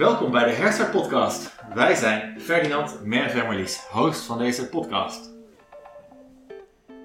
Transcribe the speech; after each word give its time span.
Welkom 0.00 0.30
bij 0.30 0.44
de 0.44 0.50
Herstart 0.50 0.90
Podcast. 0.90 1.54
Wij 1.74 1.94
zijn 1.94 2.40
Ferdinand, 2.40 3.04
Merve 3.04 3.40
en 3.40 3.46
Marlies, 3.46 3.76
host 3.76 4.24
van 4.24 4.38
deze 4.38 4.68
podcast. 4.68 5.30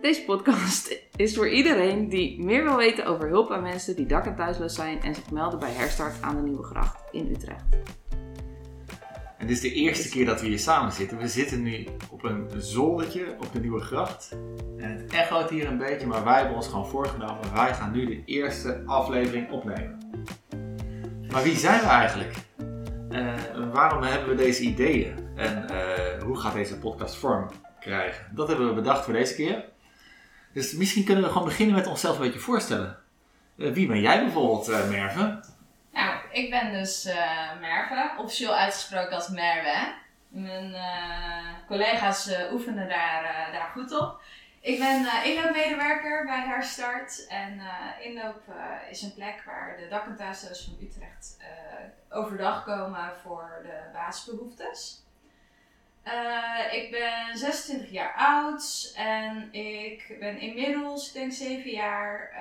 Deze 0.01 0.23
podcast 0.25 1.00
is 1.16 1.35
voor 1.35 1.50
iedereen 1.50 2.09
die 2.09 2.43
meer 2.43 2.63
wil 2.63 2.75
weten 2.75 3.05
over 3.05 3.27
hulp 3.27 3.51
aan 3.51 3.61
mensen 3.61 3.95
die 3.95 4.05
dak- 4.05 4.25
en 4.25 4.35
thuisloos 4.35 4.75
zijn 4.75 5.01
en 5.01 5.16
zich 5.16 5.31
melden 5.31 5.59
bij 5.59 5.71
Herstart 5.71 6.21
aan 6.21 6.35
de 6.35 6.42
Nieuwe 6.42 6.63
Gracht 6.63 7.03
in 7.11 7.29
Utrecht. 7.31 7.63
En 9.38 9.48
dit 9.48 9.55
is 9.55 9.62
de 9.62 9.73
eerste 9.73 10.09
keer 10.09 10.25
dat 10.25 10.41
we 10.41 10.48
hier 10.48 10.59
samen 10.59 10.91
zitten. 10.91 11.18
We 11.18 11.27
zitten 11.27 11.62
nu 11.62 11.88
op 12.12 12.23
een 12.23 12.48
zoldertje 12.57 13.36
op 13.39 13.54
de 13.54 13.59
Nieuwe 13.59 13.82
Gracht. 13.82 14.38
En 14.77 14.91
het 14.91 15.14
echoot 15.14 15.50
hier 15.50 15.68
een 15.68 15.77
beetje, 15.77 16.07
maar 16.07 16.23
wij 16.23 16.38
hebben 16.38 16.55
ons 16.55 16.68
gewoon 16.68 16.88
voorgenomen. 16.88 17.54
Wij 17.54 17.73
gaan 17.73 17.91
nu 17.91 18.05
de 18.05 18.21
eerste 18.25 18.84
aflevering 18.86 19.52
opnemen. 19.52 19.98
Maar 21.32 21.43
wie 21.43 21.55
zijn 21.55 21.80
we 21.80 21.88
eigenlijk? 21.88 22.43
Uh, 23.16 23.34
waarom 23.73 24.04
hebben 24.04 24.29
we 24.29 24.36
deze 24.36 24.61
ideeën? 24.61 25.30
En 25.35 25.67
uh, 25.71 26.23
hoe 26.23 26.39
gaat 26.39 26.53
deze 26.53 26.80
podcast 26.80 27.16
vorm 27.16 27.49
krijgen? 27.80 28.35
Dat 28.35 28.48
hebben 28.48 28.67
we 28.67 28.73
bedacht 28.73 29.03
voor 29.03 29.13
deze 29.13 29.35
keer. 29.35 29.63
Dus 30.53 30.73
misschien 30.73 31.03
kunnen 31.03 31.23
we 31.23 31.30
gewoon 31.30 31.48
beginnen 31.48 31.75
met 31.75 31.88
onszelf 31.88 32.16
een 32.16 32.22
beetje 32.22 32.39
voorstellen. 32.39 32.98
Uh, 33.55 33.73
wie 33.73 33.88
ben 33.88 34.02
jij 34.02 34.20
bijvoorbeeld, 34.20 34.67
Merve? 34.67 35.39
Nou, 35.94 36.16
ik 36.31 36.49
ben 36.49 36.72
dus 36.72 37.09
Merve, 37.59 38.12
officieel 38.17 38.55
uitgesproken 38.55 39.16
als 39.16 39.30
Merwe. 39.30 39.94
Mijn 40.27 40.75
collega's 41.67 42.30
oefenen 42.52 42.89
daar, 42.89 43.50
daar 43.52 43.70
goed 43.73 44.00
op. 44.00 44.22
Ik 44.65 44.79
ben 44.79 45.01
uh, 45.01 45.25
inloopmedewerker 45.25 46.25
bij 46.25 46.45
Herstart. 46.45 47.27
En 47.27 47.53
uh, 47.53 48.05
inloop 48.05 48.41
uh, 48.49 48.91
is 48.91 49.01
een 49.01 49.13
plek 49.13 49.43
waar 49.45 49.77
de 49.77 49.88
dak- 49.88 50.05
en 50.05 50.15
thuisloos 50.15 50.63
van 50.63 50.88
Utrecht 50.88 51.38
overdag 52.09 52.63
komen 52.63 53.13
voor 53.23 53.59
de 53.63 53.79
basisbehoeftes. 53.93 55.03
ik 56.71 56.91
ben 56.91 57.38
26 57.38 57.91
jaar 57.91 58.13
oud 58.13 58.94
en 58.95 59.53
ik 59.53 60.16
ben 60.19 60.39
inmiddels, 60.39 61.07
ik 61.07 61.13
denk 61.13 61.31
7 61.31 61.72
jaar, 61.72 62.31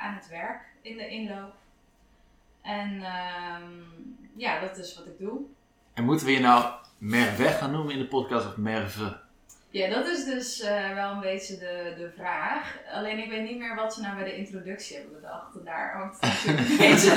aan 0.00 0.14
het 0.14 0.28
werk 0.28 0.62
in 0.82 0.96
de 0.96 1.08
inloop. 1.08 1.54
En 2.62 3.04
um, 3.62 4.30
ja, 4.36 4.60
dat 4.60 4.78
is 4.78 4.96
wat 4.96 5.06
ik 5.06 5.18
doe. 5.18 5.40
En 5.94 6.04
moeten 6.04 6.26
we 6.26 6.32
je 6.32 6.40
nou 6.40 6.72
Merve 6.98 7.48
gaan 7.48 7.70
noemen 7.70 7.92
in 7.92 7.98
de 7.98 8.08
podcast 8.08 8.46
of 8.46 8.56
Merve? 8.56 9.20
Ja, 9.72 9.88
dat 9.88 10.06
is 10.06 10.24
dus 10.24 10.60
uh, 10.60 10.94
wel 10.94 11.10
een 11.10 11.20
beetje 11.20 11.56
de, 11.56 11.94
de 11.96 12.10
vraag. 12.16 12.76
Alleen 12.92 13.18
ik 13.18 13.30
weet 13.30 13.42
niet 13.42 13.58
meer 13.58 13.74
wat 13.74 13.94
ze 13.94 14.00
nou 14.00 14.14
bij 14.14 14.24
de 14.24 14.36
introductie 14.36 14.96
hebben 14.96 15.14
bedacht. 15.14 15.64
Daar 15.64 15.92
hangt 15.92 16.20
het 16.20 16.30
natuurlijk 16.30 16.68
een 16.68 16.76
beetje 16.76 17.10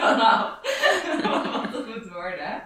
vanaf 0.00 0.60
wat 1.62 1.72
het 1.72 1.86
moet 1.86 2.08
worden. 2.12 2.62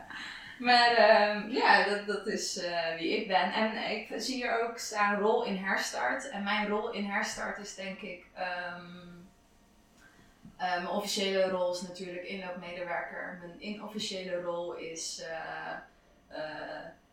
Maar 0.58 0.90
uh, 0.90 1.54
ja, 1.54 1.84
dat, 1.84 2.06
dat 2.06 2.26
is 2.26 2.56
uh, 2.56 2.96
wie 2.98 3.20
ik 3.20 3.28
ben. 3.28 3.52
En 3.52 3.90
ik 3.90 4.08
zie 4.16 4.34
hier 4.34 4.62
ook 4.62 4.78
staan 4.78 5.20
rol 5.20 5.44
in 5.44 5.56
herstart. 5.56 6.30
En 6.30 6.42
mijn 6.42 6.68
rol 6.68 6.92
in 6.92 7.04
herstart 7.04 7.58
is 7.58 7.74
denk 7.74 8.00
ik... 8.00 8.26
Um, 8.38 9.14
mijn 10.56 10.88
officiële 10.88 11.48
rol 11.48 11.72
is 11.72 11.82
natuurlijk 11.82 12.24
inloopmedewerker. 12.24 13.38
Mijn 13.40 13.62
inofficiële 13.62 14.40
rol 14.40 14.74
is 14.74 15.24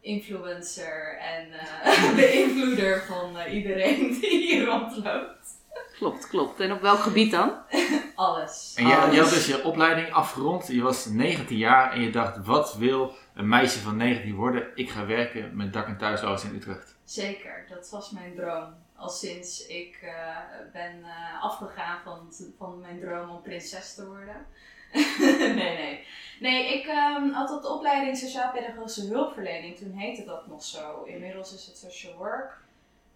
influencer 0.04 1.18
en 1.18 1.48
uh, 1.48 2.16
beïnvloeder 2.22 3.02
van 3.02 3.38
uh, 3.38 3.54
iedereen 3.54 4.08
die 4.20 4.30
hier 4.30 4.66
rondloopt. 4.66 5.62
Klopt, 5.98 6.28
klopt. 6.28 6.60
En 6.60 6.72
op 6.72 6.82
welk 6.82 7.00
gebied 7.00 7.32
dan? 7.32 7.54
Alles. 8.16 8.74
En 8.78 8.88
jij, 8.88 9.12
je 9.12 9.22
had 9.22 9.30
dus 9.30 9.48
je 9.48 9.64
opleiding 9.64 10.12
afgerond. 10.12 10.68
Je 10.68 10.82
was 10.82 11.06
19 11.06 11.58
jaar 11.58 11.92
en 11.92 12.02
je 12.02 12.10
dacht, 12.10 12.46
wat 12.46 12.76
wil 12.76 13.14
een 13.34 13.48
meisje 13.48 13.80
van 13.80 13.98
19 13.98 14.36
worden? 14.36 14.68
Ik 14.76 14.90
ga 14.90 15.06
werken 15.06 15.56
met 15.56 15.74
dak- 15.74 15.88
en 15.88 15.98
thuisloos 15.98 16.44
in 16.44 16.56
Utrecht. 16.56 16.96
Zeker, 17.04 17.66
dat 17.70 17.90
was 17.90 18.12
mijn 18.12 18.36
droom. 18.36 18.74
Al 18.96 19.10
sinds 19.10 19.68
ik 19.68 20.00
uh, 20.04 20.38
ben 20.74 21.04
afgegaan 21.42 22.00
van, 22.04 22.34
van 22.58 22.80
mijn 22.80 23.00
droom 23.00 23.30
om 23.30 23.42
prinses 23.42 23.96
te 23.96 24.08
worden. 24.08 24.46
nee, 25.40 25.78
nee. 25.78 26.06
Nee, 26.40 26.74
ik 26.80 26.88
um, 26.88 27.32
had 27.32 27.52
op 27.52 27.62
de 27.62 27.70
opleiding 27.70 28.18
Sociaal-Pedagogische 28.18 29.08
Hulpverlening. 29.08 29.78
Toen 29.78 29.92
heette 29.92 30.26
dat 30.26 30.48
nog 30.48 30.64
zo. 30.64 31.04
Inmiddels 31.04 31.54
is 31.54 31.66
het 31.66 31.78
Social 31.78 32.18
Work. 32.18 32.62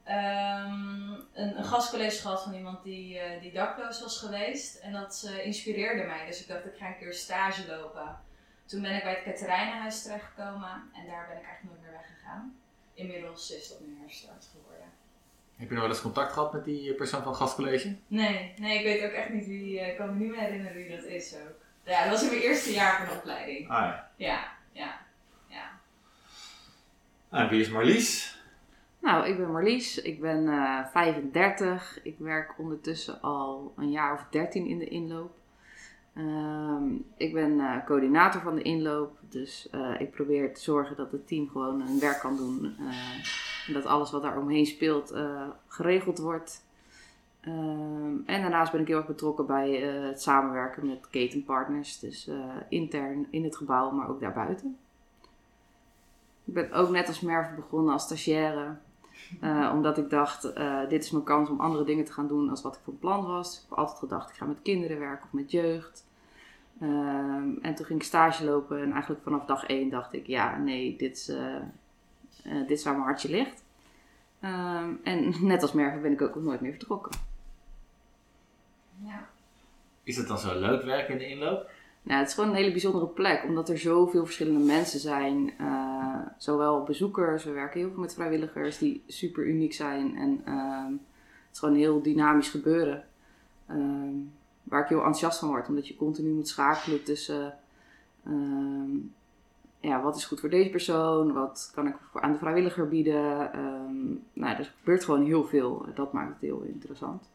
Um, 0.07 1.27
een, 1.33 1.57
een 1.57 1.63
gastcollege 1.63 2.21
gehad 2.21 2.43
van 2.43 2.53
iemand 2.53 2.83
die, 2.83 3.15
uh, 3.15 3.41
die 3.41 3.51
dakloos 3.51 4.01
was 4.01 4.19
geweest. 4.19 4.75
En 4.75 4.91
dat 4.91 5.23
uh, 5.25 5.45
inspireerde 5.45 6.03
mij. 6.03 6.25
Dus 6.25 6.41
ik 6.41 6.47
dacht, 6.47 6.65
ik 6.65 6.77
ga 6.77 6.87
een 6.87 6.97
keer 6.97 7.13
stage 7.13 7.67
lopen. 7.67 8.19
Toen 8.65 8.81
ben 8.81 8.95
ik 8.95 9.03
bij 9.03 9.13
het 9.13 9.23
Katerijnenhuis 9.23 10.01
terechtgekomen. 10.03 10.89
En 10.93 11.07
daar 11.07 11.27
ben 11.27 11.37
ik 11.37 11.45
eigenlijk 11.45 11.63
nooit 11.63 11.81
meer 11.81 11.91
weggegaan. 11.91 12.55
Inmiddels 12.93 13.51
is 13.51 13.69
dat 13.69 13.79
nu 13.79 13.97
herstart 14.01 14.49
geworden. 14.51 14.87
Heb 15.55 15.67
je 15.67 15.73
nog 15.73 15.83
wel 15.83 15.91
eens 15.91 16.01
contact 16.01 16.33
gehad 16.33 16.53
met 16.53 16.65
die 16.65 16.93
persoon 16.93 17.21
van 17.21 17.31
het 17.31 17.41
gastcollege? 17.41 17.95
Nee, 18.07 18.53
nee, 18.57 18.77
ik 18.77 18.83
weet 18.83 19.03
ook 19.03 19.15
echt 19.15 19.29
niet 19.29 19.47
wie. 19.47 19.79
Ik 19.79 19.97
kan 19.97 20.07
me 20.07 20.23
niet 20.23 20.31
meer 20.31 20.39
herinneren 20.39 20.75
wie 20.75 20.95
dat 20.95 21.03
is 21.03 21.35
ook. 21.35 21.56
Ja, 21.87 22.01
dat 22.01 22.11
was 22.11 22.23
in 22.23 22.29
mijn 22.29 22.41
eerste 22.41 22.73
jaar 22.73 22.97
van 22.97 23.05
de 23.05 23.19
opleiding. 23.19 23.69
Ah 23.69 23.77
ja. 23.77 24.09
Ja, 24.15 24.47
ja, 24.71 24.99
ja. 25.47 25.79
En 27.29 27.49
wie 27.49 27.59
is 27.59 27.69
Marlies? 27.69 28.41
Nou, 28.99 29.27
ik 29.27 29.37
ben 29.37 29.51
Marlies. 29.51 30.01
Ik 30.01 30.21
ben 30.21 30.43
uh, 30.43 30.85
35. 30.85 31.99
Ik 32.03 32.15
werk 32.17 32.53
ondertussen 32.57 33.21
al 33.21 33.73
een 33.77 33.91
jaar 33.91 34.13
of 34.13 34.25
13 34.29 34.65
in 34.65 34.77
de 34.79 34.87
inloop. 34.87 35.35
Um, 36.17 37.05
ik 37.17 37.33
ben 37.33 37.51
uh, 37.51 37.85
coördinator 37.85 38.41
van 38.41 38.55
de 38.55 38.61
inloop. 38.61 39.17
Dus 39.29 39.67
uh, 39.71 40.01
ik 40.01 40.11
probeer 40.11 40.53
te 40.53 40.61
zorgen 40.61 40.95
dat 40.95 41.11
het 41.11 41.27
team 41.27 41.49
gewoon 41.49 41.81
hun 41.81 41.99
werk 41.99 42.19
kan 42.19 42.37
doen. 42.37 42.75
en 43.67 43.73
dat 43.73 43.85
alles 43.85 44.11
wat 44.11 44.21
daar 44.21 44.37
omheen 44.37 44.65
speelt 44.65 45.13
geregeld 45.67 46.17
wordt. 46.17 46.65
Um, 47.47 48.23
en 48.25 48.41
daarnaast 48.41 48.71
ben 48.71 48.81
ik 48.81 48.87
heel 48.87 48.97
erg 48.97 49.07
betrokken 49.07 49.45
bij 49.45 49.97
uh, 49.97 50.07
het 50.07 50.21
samenwerken 50.21 50.87
met 50.87 51.09
ketenpartners. 51.09 51.99
Dus 51.99 52.27
uh, 52.27 52.35
intern 52.69 53.27
in 53.29 53.43
het 53.43 53.55
gebouw, 53.55 53.91
maar 53.91 54.09
ook 54.09 54.19
daarbuiten. 54.19 54.77
Ik 56.45 56.53
ben 56.53 56.71
ook 56.71 56.89
net 56.89 57.07
als 57.07 57.21
Merve 57.21 57.55
begonnen 57.55 57.93
als 57.93 58.03
stagiaire. 58.03 58.75
Uh, 59.43 59.71
omdat 59.73 59.97
ik 59.97 60.09
dacht, 60.09 60.41
dit 60.89 61.03
is 61.03 61.11
mijn 61.11 61.23
kans 61.23 61.49
om 61.49 61.59
andere 61.59 61.83
dingen 61.83 62.05
te 62.05 62.13
gaan 62.13 62.27
doen 62.27 62.49
als 62.49 62.61
wat 62.61 62.75
ik 62.75 62.81
van 62.83 62.97
plan 62.99 63.25
was. 63.25 63.55
Ik 63.55 63.69
heb 63.69 63.77
altijd 63.77 63.99
gedacht, 63.99 64.29
ik 64.29 64.35
ga 64.35 64.45
met 64.45 64.61
kinderen 64.61 64.99
werken 64.99 65.25
of 65.25 65.33
met 65.33 65.51
jeugd. 65.51 66.05
Um, 66.81 67.57
en 67.61 67.75
toen 67.75 67.85
ging 67.85 67.99
ik 67.99 68.05
stage 68.05 68.45
lopen 68.45 68.81
en 68.81 68.91
eigenlijk 68.91 69.23
vanaf 69.23 69.45
dag 69.45 69.65
één 69.65 69.89
dacht 69.89 70.13
ik, 70.13 70.27
ja, 70.27 70.57
nee, 70.57 70.95
dit 70.97 71.17
is, 71.17 71.31
dit 72.67 72.83
waar 72.83 72.93
mijn 72.93 73.05
hartje 73.05 73.29
ligt. 73.29 73.63
Um, 74.43 74.99
en 75.03 75.33
net 75.47 75.61
als 75.61 75.73
Merve 75.73 75.99
ben 75.99 76.11
ik 76.11 76.21
ook 76.21 76.35
nooit 76.35 76.61
meer 76.61 76.71
vertrokken. 76.71 77.11
Ja. 79.03 79.29
Is 80.03 80.17
het 80.17 80.27
dan 80.27 80.37
zo 80.37 80.59
leuk 80.59 80.83
werken 80.83 81.13
in 81.13 81.19
de 81.19 81.27
inloop? 81.27 81.69
Nou, 82.01 82.19
het 82.19 82.27
is 82.27 82.33
gewoon 82.33 82.49
een 82.49 82.55
hele 82.55 82.71
bijzondere 82.71 83.07
plek, 83.07 83.43
omdat 83.43 83.69
er 83.69 83.77
zoveel 83.77 84.25
verschillende 84.25 84.65
mensen 84.65 84.99
zijn. 84.99 85.53
Uh, 85.61 86.19
zowel 86.37 86.83
bezoekers, 86.83 87.43
we 87.43 87.51
werken 87.51 87.79
heel 87.79 87.89
veel 87.89 87.99
met 87.99 88.13
vrijwilligers 88.13 88.77
die 88.77 89.03
super 89.07 89.45
uniek 89.45 89.73
zijn. 89.73 90.17
En 90.17 90.41
uh, 90.47 90.85
het 90.85 91.51
is 91.51 91.59
gewoon 91.59 91.73
een 91.73 91.81
heel 91.81 92.01
dynamisch 92.01 92.49
gebeuren. 92.49 93.05
Uh, 93.71 93.77
waar 94.63 94.81
ik 94.81 94.87
heel 94.87 94.97
enthousiast 94.97 95.39
van 95.39 95.49
word, 95.49 95.67
omdat 95.67 95.87
je 95.87 95.95
continu 95.95 96.29
moet 96.31 96.47
schakelen 96.47 97.03
tussen 97.03 97.57
ehm, 98.25 98.95
ja, 99.79 100.01
wat 100.01 100.15
is 100.15 100.25
goed 100.25 100.39
voor 100.39 100.49
deze 100.49 100.69
persoon, 100.69 101.33
wat 101.33 101.71
kan 101.73 101.87
ik 101.87 101.95
aan 102.13 102.31
de 102.31 102.37
vrijwilliger 102.37 102.87
bieden. 102.87 103.53
Ehm, 103.53 104.05
nou, 104.33 104.57
er 104.57 104.73
gebeurt 104.79 105.03
gewoon 105.03 105.25
heel 105.25 105.43
veel. 105.43 105.85
Dat 105.95 106.13
maakt 106.13 106.29
het 106.33 106.41
heel 106.41 106.61
interessant. 106.61 107.29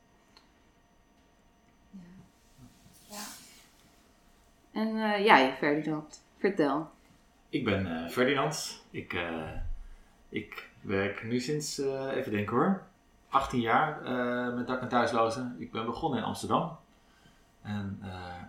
En 4.72 4.88
uh, 4.97 5.25
jij, 5.25 5.56
Ferdinand, 5.59 6.25
vertel. 6.38 6.91
Ik 7.48 7.65
ben 7.65 7.86
uh, 7.86 8.09
Ferdinand. 8.09 8.83
Ik, 8.91 9.13
uh, 9.13 9.51
ik 10.28 10.69
werk 10.80 11.24
nu 11.24 11.41
sinds, 11.41 11.78
even 12.10 12.33
denken 12.33 12.57
hoor, 12.57 12.83
18 13.28 13.60
jaar 13.60 14.03
met 14.54 14.66
dak- 14.66 14.80
en 14.80 14.89
thuislozen. 14.89 15.57
Ik 15.59 15.72
ben 15.72 15.84
begonnen 15.86 16.19
in 16.19 16.24
Amsterdam. 16.24 16.78
En 17.63 18.03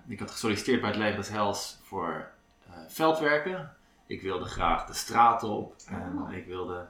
ik 0.08 0.20
had 0.20 0.32
gesolliciteerd 0.32 0.82
bij 0.82 0.90
het 0.90 1.00
Leger 1.00 1.16
des 1.18 1.30
Hels 1.30 1.80
voor 1.84 2.28
veldwerken. 2.88 3.74
Ik 4.06 4.22
wilde 4.22 4.46
graag 4.46 4.86
de 4.86 4.94
straat 4.94 5.44
op 5.44 5.76
en 5.88 6.22
Oh. 6.22 6.34
ik 6.34 6.46
wilde 6.46 6.86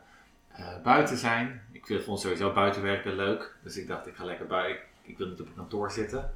buiten 0.83 1.17
zijn. 1.17 1.61
Ik 1.71 2.01
vond 2.03 2.19
sowieso 2.19 2.53
buitenwerken 2.53 3.15
leuk. 3.15 3.55
Dus 3.63 3.77
ik 3.77 3.87
dacht, 3.87 4.07
ik 4.07 4.15
ga 4.15 4.23
lekker 4.23 4.47
bij. 4.47 4.79
Ik 5.01 5.17
wil 5.17 5.27
niet 5.27 5.39
op 5.39 5.45
het 5.45 5.55
kantoor 5.55 5.91
zitten. 5.91 6.33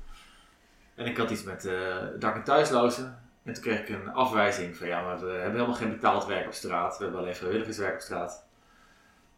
En 0.98 1.06
ik 1.06 1.18
had 1.18 1.30
iets 1.30 1.44
met 1.44 1.66
uh, 1.66 1.96
dak- 2.20 2.36
en 2.36 2.44
thuislozen. 2.44 3.20
En 3.44 3.54
toen 3.54 3.64
kreeg 3.64 3.80
ik 3.80 3.90
een 3.90 4.14
afwijzing 4.14 4.76
van 4.76 4.88
ja, 4.88 5.02
maar 5.02 5.20
we 5.20 5.32
hebben 5.32 5.52
helemaal 5.52 5.74
geen 5.74 5.90
betaald 5.90 6.26
werk 6.26 6.46
op 6.46 6.54
straat. 6.54 6.98
We 6.98 7.04
hebben 7.04 7.22
alleen 7.22 7.36
vrijwilligerswerk 7.36 7.94
op 7.94 8.00
straat. 8.00 8.46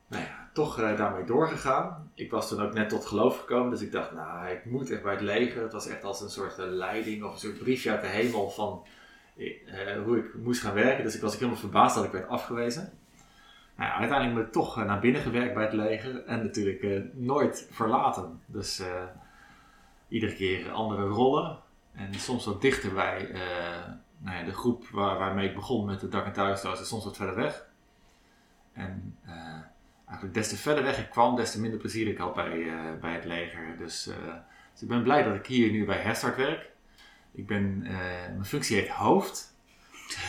Nou 0.08 0.24
ja, 0.24 0.50
toch 0.54 0.80
uh, 0.80 0.98
daarmee 0.98 1.24
doorgegaan. 1.24 2.12
Ik 2.16 2.32
was 2.32 2.48
toen 2.48 2.62
ook 2.62 2.74
net 2.74 2.90
tot 2.90 3.06
geloof 3.06 3.40
gekomen, 3.40 3.70
dus 3.70 3.82
ik 3.82 3.92
dacht, 3.92 4.12
nou, 4.12 4.48
ik 4.48 4.66
moet 4.66 4.92
echt 4.92 5.04
bij 5.04 5.12
het 5.12 5.22
leger. 5.22 5.62
Het 5.62 5.72
was 5.72 5.88
echt 5.88 6.04
als 6.04 6.22
een 6.22 6.30
soort 6.30 6.60
uh, 6.60 6.66
leiding 6.66 7.24
of 7.24 7.32
een 7.32 7.40
soort 7.40 7.58
briefje 7.58 7.92
uit 7.92 8.02
de 8.02 8.08
hemel 8.08 8.50
van 8.50 8.86
eh, 9.38 10.04
hoe 10.04 10.18
ik 10.18 10.34
moest 10.34 10.62
gaan 10.62 10.74
werken. 10.74 11.04
Dus 11.04 11.16
ik 11.16 11.22
was 11.22 11.34
helemaal 11.34 11.58
verbaasd 11.58 11.96
dat 11.96 12.06
ik 12.06 12.12
werd 12.12 12.28
afgewezen. 12.28 12.94
Nou 13.76 13.90
ja, 13.90 13.98
uiteindelijk 13.98 14.38
ben 14.38 14.46
ik 14.46 14.52
toch 14.52 14.76
naar 14.86 15.00
binnen 15.00 15.22
gewerkt 15.22 15.54
bij 15.54 15.64
het 15.64 15.74
leger 15.74 16.26
en 16.26 16.44
natuurlijk 16.44 17.04
nooit 17.14 17.68
verlaten. 17.72 18.42
Dus 18.46 18.82
iedere 20.10 20.36
keer 20.36 20.72
andere 20.72 21.08
rollen 21.08 21.60
en 21.94 22.14
soms 22.14 22.46
wat 22.46 22.62
dichter 22.62 22.94
bij 22.94 23.30
eh, 23.32 23.42
nou 24.18 24.38
ja, 24.38 24.44
de 24.44 24.54
groep 24.54 24.88
waar, 24.88 25.18
waarmee 25.18 25.48
ik 25.50 25.56
begon 25.56 25.86
met 25.86 26.00
de 26.00 26.08
dak- 26.08 26.26
en 26.26 26.34
thuislozen, 26.34 26.86
soms 26.86 27.04
wat 27.04 27.16
verder 27.16 27.36
weg. 27.36 27.66
En 28.74 29.18
eh, 29.26 29.34
eigenlijk 30.06 30.34
des 30.34 30.50
te 30.50 30.58
verder 30.58 30.84
weg 30.84 31.00
ik 31.00 31.10
kwam, 31.10 31.36
des 31.36 31.52
te 31.52 31.60
minder 31.60 31.80
plezier 31.80 32.08
ik 32.08 32.18
had 32.18 32.34
bij, 32.34 32.68
eh, 32.68 33.00
bij 33.02 33.14
het 33.14 33.26
leger. 33.26 33.78
Dus, 33.78 34.04
dus 34.72 34.82
ik 34.82 34.88
ben 34.88 35.04
blij 35.04 35.24
dat 35.24 35.36
ik 35.36 35.46
hier 35.46 35.72
nu 35.72 35.86
bij 35.86 35.98
Herstart 35.98 36.36
werk. 36.36 36.70
Ik 37.32 37.48
ben, 37.48 37.78
mijn 37.80 38.46
functie 38.46 38.78
heet 38.78 38.90
hoofd. 38.90 39.58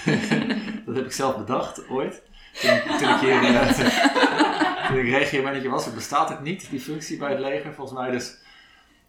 dat 0.86 0.96
heb 0.96 1.04
ik 1.04 1.12
zelf 1.12 1.36
bedacht 1.36 1.88
ooit. 1.88 2.22
Toen, 2.60 2.70
ik 2.70 3.20
hier 3.20 3.40
toen 4.88 4.98
ik 4.98 5.68
was, 5.70 5.84
het 5.84 5.94
bestaat 5.94 6.32
ook 6.32 6.40
niet, 6.40 6.70
die 6.70 6.80
functie 6.80 7.18
bij 7.18 7.30
het 7.30 7.40
leger 7.40 7.74
volgens 7.74 7.98
mij. 7.98 8.10
Dus 8.10 8.38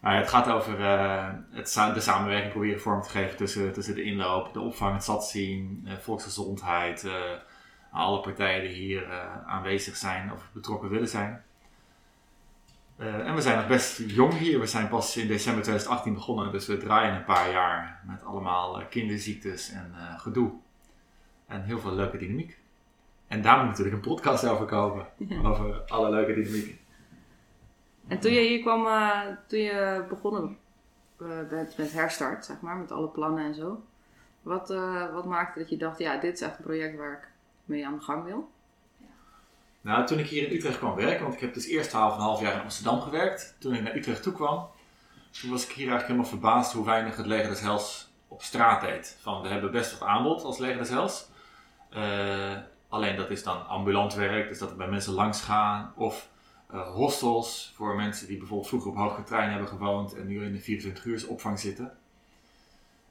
nou 0.02 0.16
het 0.16 0.28
gaat 0.28 0.48
over 0.48 0.80
eh, 0.80 1.28
het, 1.50 1.74
de 1.94 2.00
samenwerking 2.00 2.52
proberen 2.52 2.80
vorm 2.80 3.02
te 3.02 3.08
geven 3.08 3.36
tussen, 3.36 3.72
tussen 3.72 3.94
de 3.94 4.02
inloop, 4.02 4.52
de 4.52 4.60
opvang, 4.60 4.92
het 4.92 5.02
stadszien, 5.02 5.82
eh, 5.86 5.92
volksgezondheid, 5.98 7.04
eh, 7.04 7.12
alle 7.92 8.20
partijen 8.20 8.62
die 8.62 8.72
hier 8.72 9.06
aanwezig 9.46 9.96
zijn 9.96 10.32
of 10.32 10.48
betrokken 10.52 10.88
willen 10.88 11.08
zijn. 11.08 11.42
En 12.96 13.34
we 13.34 13.40
zijn 13.40 13.56
nog 13.56 13.66
best 13.66 13.98
jong 14.06 14.38
hier. 14.38 14.60
We 14.60 14.66
zijn 14.66 14.88
pas 14.88 15.16
in 15.16 15.26
december 15.26 15.62
2018 15.62 16.14
begonnen, 16.14 16.52
dus 16.52 16.66
we 16.66 16.76
draaien 16.76 17.14
een 17.14 17.24
paar 17.24 17.50
jaar 17.50 18.02
met 18.06 18.24
allemaal 18.24 18.82
kinderziektes 18.90 19.70
en 19.70 19.94
gedoe. 20.16 20.52
En 21.46 21.62
heel 21.62 21.78
veel 21.78 21.94
leuke 21.94 22.18
dynamiek. 22.18 22.58
En 23.28 23.42
daar 23.42 23.58
moet 23.58 23.66
natuurlijk 23.66 23.94
een 23.94 24.14
podcast 24.14 24.46
over 24.46 24.66
komen. 24.66 25.06
Over 25.42 25.82
alle 25.86 26.10
leuke 26.10 26.34
dynamieken. 26.34 26.78
En 28.08 28.20
toen 28.20 28.32
je 28.32 28.40
hier 28.40 28.60
kwam, 28.60 28.86
eh, 28.86 29.20
toen 29.46 29.58
je 29.58 30.04
begonnen 30.08 30.58
eh, 31.20 31.48
bent 31.48 31.76
met 31.76 31.92
herstart, 31.92 32.44
zeg 32.44 32.60
maar, 32.60 32.76
met 32.76 32.92
alle 32.92 33.08
plannen 33.08 33.44
en 33.44 33.54
zo. 33.54 33.82
Wat, 34.42 34.70
eh, 34.70 35.12
wat 35.12 35.24
maakte 35.24 35.58
dat 35.58 35.70
je 35.70 35.76
dacht, 35.76 35.98
ja, 35.98 36.16
dit 36.16 36.34
is 36.34 36.40
echt 36.40 36.58
een 36.58 36.64
project 36.64 36.96
waar 36.96 37.12
ik 37.12 37.28
mee 37.64 37.86
aan 37.86 37.94
de 37.94 38.04
gang 38.04 38.24
wil? 38.24 38.50
Nou, 39.80 40.06
toen 40.06 40.18
ik 40.18 40.26
hier 40.26 40.48
in 40.48 40.56
Utrecht 40.56 40.78
kwam 40.78 40.94
werken, 40.94 41.22
want 41.22 41.34
ik 41.34 41.40
heb 41.40 41.54
dus 41.54 41.66
eerst 41.66 41.90
12,5 41.90 42.40
jaar 42.40 42.54
in 42.54 42.60
Amsterdam 42.60 43.00
gewerkt. 43.00 43.56
Toen 43.58 43.74
ik 43.74 43.82
naar 43.82 43.96
Utrecht 43.96 44.22
toe 44.22 44.32
kwam, 44.32 44.68
toen 45.40 45.50
was 45.50 45.62
ik 45.62 45.70
hier 45.70 45.88
eigenlijk 45.88 46.06
helemaal 46.06 46.30
verbaasd 46.30 46.72
hoe 46.72 46.84
weinig 46.84 47.16
het 47.16 47.26
Leger 47.26 47.48
des 47.48 47.60
Hels 47.60 48.12
op 48.28 48.42
straat 48.42 48.80
deed. 48.80 49.16
Van, 49.20 49.42
we 49.42 49.48
hebben 49.48 49.70
best 49.70 49.98
wat 49.98 50.08
aanbod 50.08 50.42
als 50.42 50.58
Leger 50.58 50.78
des 50.78 50.88
Hels. 50.88 51.28
Alleen 52.88 53.16
dat 53.16 53.30
is 53.30 53.42
dan 53.42 53.66
ambulant 53.66 54.14
werk, 54.14 54.48
dus 54.48 54.58
dat 54.58 54.70
we 54.70 54.76
bij 54.76 54.88
mensen 54.88 55.12
langs 55.12 55.40
gaan. 55.40 55.92
Of 55.96 56.28
hostels 56.80 57.72
voor 57.76 57.96
mensen 57.96 58.26
die 58.26 58.38
bijvoorbeeld 58.38 58.68
vroeger 58.68 58.90
op 58.90 58.96
Hoge 58.96 59.22
Trein 59.22 59.50
hebben 59.50 59.68
gewoond 59.68 60.14
en 60.14 60.26
nu 60.26 60.44
in 60.44 60.52
de 60.52 60.60
24 60.60 61.04
uur 61.04 61.28
opvang 61.28 61.60
zitten. 61.60 61.96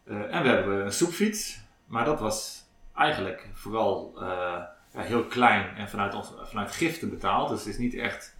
Eh, 0.03 0.35
en 0.35 0.43
we 0.43 0.49
hebben 0.49 0.85
een 0.85 0.93
soepfiets, 0.93 1.59
maar 1.85 2.05
dat 2.05 2.19
was 2.19 2.63
eigenlijk 2.95 3.47
vooral 3.53 4.13
eh, 4.15 4.63
ja, 4.93 5.01
heel 5.01 5.25
klein 5.25 5.75
en 5.75 5.89
vanuit, 5.89 6.13
ons, 6.13 6.33
vanuit 6.43 6.71
giften 6.71 7.09
betaald. 7.09 7.49
Dus 7.49 7.59
het 7.59 7.67
is 7.67 7.77
niet 7.77 7.95
echt 7.95 8.35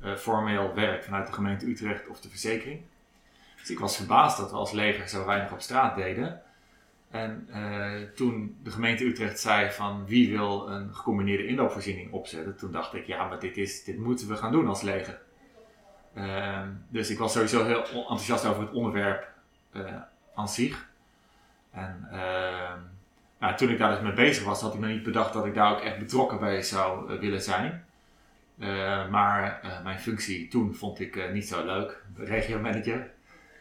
eh, 0.00 0.14
formeel 0.14 0.74
werk 0.74 1.04
vanuit 1.04 1.26
de 1.26 1.32
gemeente 1.32 1.66
Utrecht 1.66 2.08
of 2.08 2.20
de 2.20 2.28
verzekering. 2.28 2.80
Dus 3.60 3.70
ik 3.70 3.78
was 3.78 3.96
verbaasd 3.96 4.36
dat 4.36 4.50
we 4.50 4.56
als 4.56 4.72
leger 4.72 5.08
zo 5.08 5.24
weinig 5.24 5.52
op 5.52 5.60
straat 5.60 5.96
deden. 5.96 6.42
En 7.10 7.48
eh, 7.52 8.08
toen 8.14 8.56
de 8.62 8.70
gemeente 8.70 9.04
Utrecht 9.04 9.40
zei 9.40 9.70
van 9.70 10.06
wie 10.06 10.30
wil 10.30 10.68
een 10.68 10.94
gecombineerde 10.94 11.46
inloopvoorziening 11.46 12.12
opzetten, 12.12 12.56
toen 12.56 12.72
dacht 12.72 12.94
ik 12.94 13.06
ja, 13.06 13.28
maar 13.28 13.40
dit, 13.40 13.56
is, 13.56 13.84
dit 13.84 13.98
moeten 13.98 14.28
we 14.28 14.36
gaan 14.36 14.52
doen 14.52 14.68
als 14.68 14.82
leger. 14.82 15.20
Ehm, 16.14 16.68
dus 16.88 17.10
ik 17.10 17.18
was 17.18 17.32
sowieso 17.32 17.64
heel 17.64 17.84
enthousiast 17.84 18.44
over 18.44 18.62
het 18.62 18.72
onderwerp 18.72 19.28
eh 19.72 19.94
aan 20.34 20.48
zich. 20.48 20.88
En 21.70 22.08
ehm, 22.10 22.78
nou, 23.38 23.56
toen 23.56 23.68
ik 23.68 23.78
daar 23.78 23.90
dus 23.90 24.00
mee 24.00 24.12
bezig 24.12 24.44
was, 24.44 24.60
had 24.60 24.74
ik 24.74 24.80
me 24.80 24.86
niet 24.86 25.02
bedacht 25.02 25.32
dat 25.32 25.46
ik 25.46 25.54
daar 25.54 25.72
ook 25.72 25.80
echt 25.80 25.98
betrokken 25.98 26.38
bij 26.38 26.62
zou 26.62 27.12
eh, 27.12 27.18
willen 27.18 27.42
zijn. 27.42 27.86
Maar 29.10 29.60
mijn 29.84 29.98
functie 29.98 30.48
toen 30.48 30.74
vond 30.74 31.00
ik 31.00 31.32
niet 31.32 31.48
zo 31.48 31.64
leuk, 31.64 32.02
regiomanager. 32.16 33.10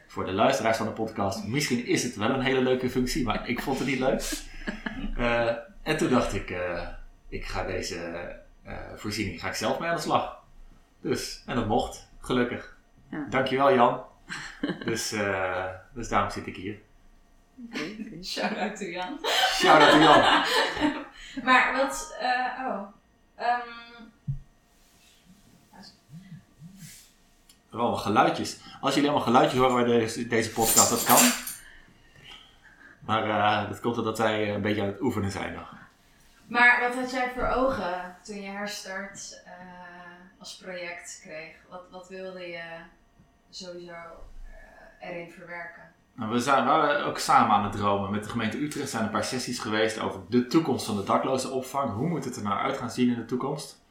Voor 0.07 0.25
de 0.25 0.31
luisteraars 0.31 0.77
van 0.77 0.85
de 0.85 0.91
podcast, 0.91 1.43
misschien 1.43 1.85
is 1.85 2.03
het 2.03 2.15
wel 2.15 2.29
een 2.29 2.41
hele 2.41 2.61
leuke 2.61 2.89
functie, 2.89 3.23
maar 3.23 3.49
ik 3.49 3.61
vond 3.61 3.79
het 3.79 3.87
niet 3.87 3.99
leuk. 3.99 4.23
Eh, 5.17 5.55
en 5.83 5.97
toen 5.97 6.09
dacht 6.09 6.33
ik, 6.33 6.49
eh, 6.49 6.87
ik 7.29 7.45
ga 7.45 7.63
deze 7.63 7.95
eh, 8.63 8.77
voorziening 8.95 9.39
ga 9.39 9.47
ik 9.47 9.55
zelf 9.55 9.79
mee 9.79 9.89
aan 9.89 9.95
de 9.95 10.01
slag. 10.01 10.39
Dus, 11.01 11.43
en 11.45 11.55
dat 11.55 11.67
mocht, 11.67 12.09
gelukkig. 12.19 12.77
Ja. 13.11 13.25
Dankjewel 13.29 13.73
Jan. 13.73 14.03
dus, 14.85 15.11
eh, 15.11 15.65
dus 15.93 16.09
daarom 16.09 16.29
zit 16.29 16.47
ik 16.47 16.55
hier. 16.55 16.79
Oké, 17.65 17.79
oké. 17.99 18.23
Shout-out 18.23 18.75
to 18.77 18.85
Jan. 18.85 19.19
Shout 19.53 19.81
out 19.81 19.91
to 19.91 19.97
Jan. 19.99 20.45
Maar 21.43 21.75
wat, 21.75 22.17
eh, 22.19 22.65
oh. 22.65 22.81
Ehm, 23.35 24.03
Wel 27.69 27.89
wat 27.89 27.99
geluidjes. 27.99 28.59
Als 28.81 28.93
jullie 28.93 29.09
allemaal 29.09 29.27
geluidjes 29.27 29.59
horen 29.59 29.75
bij 29.75 29.97
deze, 29.99 30.27
deze 30.27 30.51
podcast, 30.51 30.89
dat 30.89 31.03
kan. 31.03 31.31
Maar 32.99 33.29
eh, 33.29 33.69
dat 33.69 33.79
komt 33.79 33.97
omdat 33.97 34.17
wij 34.17 34.53
een 34.55 34.61
beetje 34.61 34.81
aan 34.81 34.87
het 34.87 35.01
oefenen 35.01 35.31
zijn 35.31 35.53
nog. 35.53 35.73
maar 36.47 36.79
wat 36.81 36.95
had 36.95 37.11
jij 37.11 37.31
voor 37.35 37.47
ogen 37.47 38.15
toen 38.23 38.41
je 38.41 38.49
herstart 38.49 39.41
eh, 39.45 39.51
als 40.39 40.57
project 40.57 41.19
kreeg? 41.23 41.55
Wat, 41.69 41.81
wat 41.91 42.09
wilde 42.09 42.41
je 42.47 42.63
sowieso 43.49 43.91
eh, 43.91 45.09
erin 45.09 45.31
verwerken? 45.31 45.83
Nou, 46.13 46.31
we 46.31 46.39
zijn 46.39 46.65
waren 46.65 47.05
ook 47.05 47.17
samen 47.17 47.55
aan 47.55 47.63
het 47.63 47.73
dromen. 47.73 48.11
Met 48.11 48.23
de 48.23 48.29
gemeente 48.29 48.61
Utrecht 48.61 48.89
zijn 48.89 49.03
een 49.03 49.09
paar 49.09 49.23
sessies 49.23 49.59
geweest 49.59 49.99
over 49.99 50.19
de 50.29 50.47
toekomst 50.47 50.85
van 50.85 50.95
de 50.95 51.03
daklozenopvang. 51.03 51.93
Hoe 51.93 52.07
moet 52.07 52.25
het 52.25 52.35
er 52.35 52.43
nou 52.43 52.59
uit 52.59 52.77
gaan 52.77 52.91
zien 52.91 53.09
in 53.09 53.15
de 53.15 53.25
toekomst? 53.25 53.85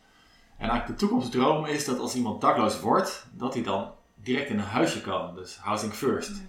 En 0.56 0.69
eigenlijk 0.69 0.99
de 0.99 1.06
toekomstdroom 1.06 1.64
is 1.64 1.85
dat 1.85 1.99
als 1.99 2.14
iemand 2.14 2.41
dakloos 2.41 2.81
wordt, 2.81 3.26
dat 3.32 3.55
hij 3.55 3.62
dan 3.62 3.93
direct 4.14 4.50
in 4.50 4.58
een 4.58 4.64
huisje 4.64 5.00
kan. 5.00 5.35
Dus 5.35 5.56
housing 5.56 5.93
first. 5.93 6.43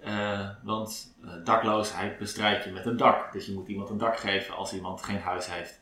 Eh, 0.00 0.48
want 0.62 1.14
eh, 1.24 1.30
dakloosheid 1.44 2.18
bestrijd 2.18 2.64
je 2.64 2.70
met 2.70 2.86
een 2.86 2.96
dak. 2.96 3.32
Dus 3.32 3.46
je 3.46 3.52
moet 3.52 3.68
iemand 3.68 3.90
een 3.90 3.98
dak 3.98 4.18
geven 4.18 4.56
als 4.56 4.74
iemand 4.74 5.02
geen 5.02 5.20
huis 5.20 5.50
heeft. 5.50 5.80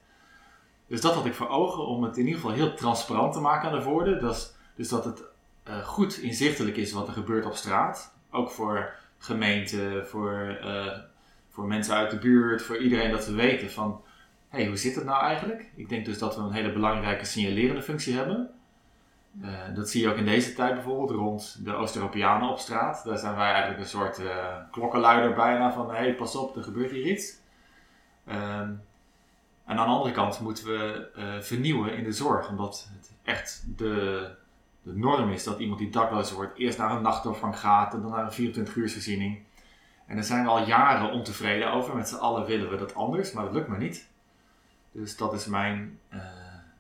Dus 0.86 1.01
dat 1.01 1.15
had 1.15 1.24
ik 1.24 1.34
voor 1.34 1.48
ogen 1.48 1.86
om 1.86 2.03
het 2.03 2.17
in 2.17 2.27
ieder 2.27 2.41
geval 2.41 2.56
heel 2.56 2.74
transparant 2.74 3.32
te 3.32 3.41
maken 3.41 3.69
aan 3.69 3.79
de 3.79 3.84
woorden. 3.84 4.20
Dus, 4.20 4.53
dus 4.74 4.89
dat 4.89 5.05
het 5.05 5.22
eh, 5.62 5.79
goed 5.79 6.19
inzichtelijk 6.19 6.77
is 6.77 6.93
wat 6.93 7.06
er 7.06 7.12
gebeurt 7.12 7.46
op 7.46 7.55
straat. 7.55 8.15
Ook 8.31 8.51
voor 8.51 8.94
gemeenten, 9.19 10.06
voor, 10.06 10.58
voor 11.51 11.67
mensen 11.67 11.94
uit 11.94 12.10
de 12.10 12.19
buurt, 12.19 12.62
voor 12.62 12.79
iedereen 12.79 13.10
dat 13.10 13.27
we 13.27 13.32
weten 13.32 13.70
van... 13.70 14.03
Hey, 14.48 14.67
hoe 14.67 14.76
zit 14.76 14.94
het 14.94 15.05
nou 15.05 15.22
eigenlijk? 15.22 15.70
Ik 15.74 15.88
denk 15.88 16.05
dus 16.05 16.19
dat 16.19 16.36
we 16.36 16.43
een 16.43 16.52
hele 16.52 16.72
belangrijke 16.72 17.24
signalerende 17.24 17.82
functie 17.82 18.14
hebben. 18.14 18.50
Eh, 19.43 19.74
dat 19.74 19.90
zie 19.90 20.02
je 20.02 20.08
ook 20.08 20.17
in 20.17 20.24
deze 20.24 20.55
tijd 20.55 20.74
bijvoorbeeld 20.74 21.10
rond 21.10 21.64
de 21.64 21.74
Oost-Europeanen 21.74 22.48
op 22.48 22.58
straat. 22.58 23.05
Daar 23.05 23.19
zijn 23.19 23.36
wij 23.36 23.50
eigenlijk 23.50 23.81
een 23.81 23.88
soort 23.88 24.19
eh, 24.19 24.56
klokkenluider 24.70 25.34
bijna 25.34 25.72
van 25.72 25.88
hé, 25.88 25.96
hey, 25.96 26.14
pas 26.14 26.36
op, 26.36 26.56
er 26.56 26.62
gebeurt 26.62 26.90
hier 26.90 27.06
iets. 27.06 27.36
Ehm, 28.26 28.72
en 29.64 29.78
aan 29.78 29.86
de 29.86 29.93
andere 29.93 30.14
kant 30.14 30.40
moeten 30.40 30.64
we 30.64 31.10
eh, 31.14 31.40
vernieuwen 31.40 31.96
in 31.96 32.05
de 32.05 32.12
zorg, 32.12 32.48
omdat 32.48 32.88
het 32.94 33.12
echt 33.22 33.64
de, 33.76 34.31
de 34.82 34.96
norm 34.96 35.31
is 35.31 35.44
dat 35.44 35.58
iemand 35.58 35.78
die 35.78 35.90
dakloos 35.90 36.32
wordt 36.32 36.58
eerst 36.58 36.78
naar 36.78 36.90
een 36.90 37.02
nachtopvang 37.02 37.58
gaat 37.58 37.94
en 37.94 38.02
dan 38.02 38.10
naar 38.10 38.24
een 38.24 38.32
24 38.32 38.76
uursvoorziening. 38.76 39.43
En 40.06 40.14
daar 40.14 40.24
zijn 40.24 40.44
we 40.44 40.50
al 40.50 40.67
jaren 40.67 41.12
ontevreden 41.12 41.72
over. 41.72 41.96
Met 41.96 42.08
z'n 42.08 42.17
allen 42.17 42.46
willen 42.46 42.70
we 42.70 42.76
dat 42.76 42.94
anders, 42.94 43.32
maar 43.32 43.44
dat 43.44 43.52
lukt 43.52 43.69
maar 43.69 43.78
niet. 43.78 44.08
Dus 45.00 45.17
dat 45.17 45.32
is 45.32 45.46
mijn, 45.46 45.98
eh, 46.08 46.20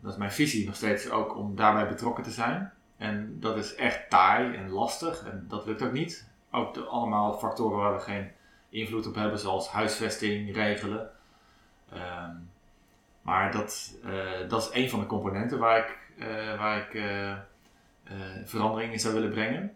dat 0.00 0.12
is 0.12 0.18
mijn 0.18 0.32
visie 0.32 0.66
nog 0.66 0.74
steeds 0.74 1.10
ook 1.10 1.36
om 1.36 1.56
daarbij 1.56 1.88
betrokken 1.88 2.24
te 2.24 2.30
zijn. 2.30 2.72
En 2.96 3.40
dat 3.40 3.56
is 3.56 3.74
echt 3.74 4.10
taai 4.10 4.56
en 4.56 4.68
lastig 4.68 5.24
en 5.24 5.44
dat 5.48 5.66
lukt 5.66 5.82
ook 5.82 5.92
niet. 5.92 6.28
Ook 6.50 6.74
de, 6.74 6.80
allemaal 6.80 7.38
factoren 7.38 7.78
waar 7.78 7.94
we 7.94 8.00
geen 8.00 8.30
invloed 8.68 9.06
op 9.06 9.14
hebben, 9.14 9.38
zoals 9.38 9.68
huisvesting, 9.68 10.54
regelen. 10.54 11.10
Ehm, 11.92 12.34
maar 13.22 13.52
dat, 13.52 13.94
eh, 14.04 14.48
dat 14.48 14.62
is 14.62 14.82
een 14.82 14.90
van 14.90 15.00
de 15.00 15.06
componenten 15.06 15.58
waar 15.58 15.78
ik, 15.78 15.98
eh, 16.18 16.58
waar 16.58 16.78
ik 16.78 17.02
verandering 18.44 18.92
in 18.92 19.00
zou 19.00 19.14
willen 19.14 19.30
brengen. 19.30 19.72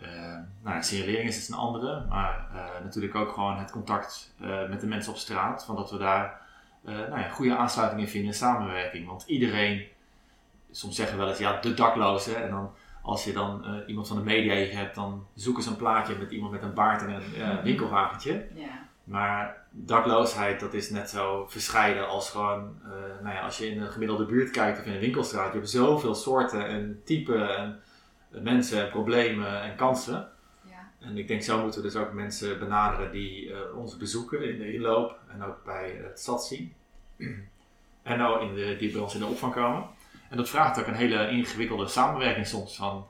Eh, 0.00 0.36
nou, 0.62 0.82
signalering 0.82 1.28
is 1.28 1.36
dus 1.36 1.48
een 1.48 1.54
andere, 1.54 2.04
maar 2.08 2.48
natuurlijk 2.82 3.14
ook 3.14 3.32
gewoon 3.32 3.58
het 3.58 3.70
contact 3.70 4.34
met 4.68 4.80
de 4.80 4.86
mensen 4.86 5.12
op 5.12 5.18
straat. 5.18 5.64
Van 5.64 5.76
dat 5.76 5.90
we 5.90 5.98
daar 5.98 6.40
nou 6.82 7.18
ja, 7.20 7.28
goede 7.28 7.56
aansluiting 7.56 8.00
in 8.00 8.08
vinden, 8.08 8.34
samenwerking. 8.34 9.06
Want 9.06 9.24
iedereen, 9.26 9.86
soms 10.70 10.96
zeggen 10.96 11.16
we 11.16 11.22
wel 11.22 11.30
eens, 11.30 11.40
ja, 11.40 11.60
de 11.60 11.74
dakloze. 11.74 12.34
En 12.34 12.50
dan, 12.50 12.70
als 13.02 13.24
je 13.24 13.32
dan 13.32 13.64
eh, 13.64 13.72
iemand 13.86 14.08
van 14.08 14.16
de 14.16 14.22
media 14.22 14.54
hier 14.54 14.76
hebt, 14.76 14.94
dan 14.94 15.26
zoeken 15.34 15.62
ze 15.62 15.70
een 15.70 15.76
plaatje 15.76 16.14
met 16.18 16.30
iemand 16.30 16.52
met 16.52 16.62
een 16.62 16.74
baard 16.74 17.02
en 17.02 17.10
een 17.10 17.34
eh, 17.34 17.62
winkelwagentje. 17.62 18.46
Ja. 18.54 18.86
Maar 19.04 19.56
dakloosheid, 19.70 20.60
dat 20.60 20.74
is 20.74 20.90
net 20.90 21.10
zo 21.10 21.46
verscheiden 21.48 22.08
als 22.08 22.30
gewoon, 22.30 22.78
eh, 22.84 23.22
nou 23.22 23.34
ja, 23.34 23.40
als 23.40 23.58
je 23.58 23.70
in 23.70 23.80
een 23.80 23.92
gemiddelde 23.92 24.24
buurt 24.24 24.50
kijkt 24.50 24.78
of 24.78 24.84
in 24.84 24.92
een 24.92 25.00
winkelstraat, 25.00 25.52
je 25.52 25.58
hebt 25.58 25.70
zoveel 25.70 26.14
soorten 26.14 26.66
en 26.66 27.00
typen 27.04 27.56
en 27.56 27.80
mensen 28.30 28.84
en 28.84 28.90
problemen 28.90 29.62
en 29.62 29.76
kansen. 29.76 30.28
En 31.00 31.18
ik 31.18 31.28
denk, 31.28 31.42
zo 31.42 31.62
moeten 31.62 31.82
we 31.82 31.86
dus 31.86 31.96
ook 31.96 32.12
mensen 32.12 32.58
benaderen 32.58 33.12
die 33.12 33.52
eh, 33.52 33.76
ons 33.76 33.96
bezoeken 33.96 34.52
in 34.52 34.58
de 34.58 34.72
inloop 34.72 35.18
en 35.28 35.42
ook 35.42 35.64
bij 35.64 36.00
het 36.02 36.20
stad 36.20 36.46
zien. 36.46 36.74
en 38.02 38.22
ook 38.22 38.40
in 38.40 38.54
de, 38.54 38.76
die 38.78 38.92
bij 38.92 39.00
ons 39.00 39.14
in 39.14 39.20
de 39.20 39.26
opvang 39.26 39.52
komen. 39.52 39.86
En 40.30 40.36
dat 40.36 40.48
vraagt 40.48 40.80
ook 40.80 40.86
een 40.86 40.94
hele 40.94 41.30
ingewikkelde 41.30 41.86
samenwerking 41.86 42.46
soms 42.46 42.76
van, 42.76 43.06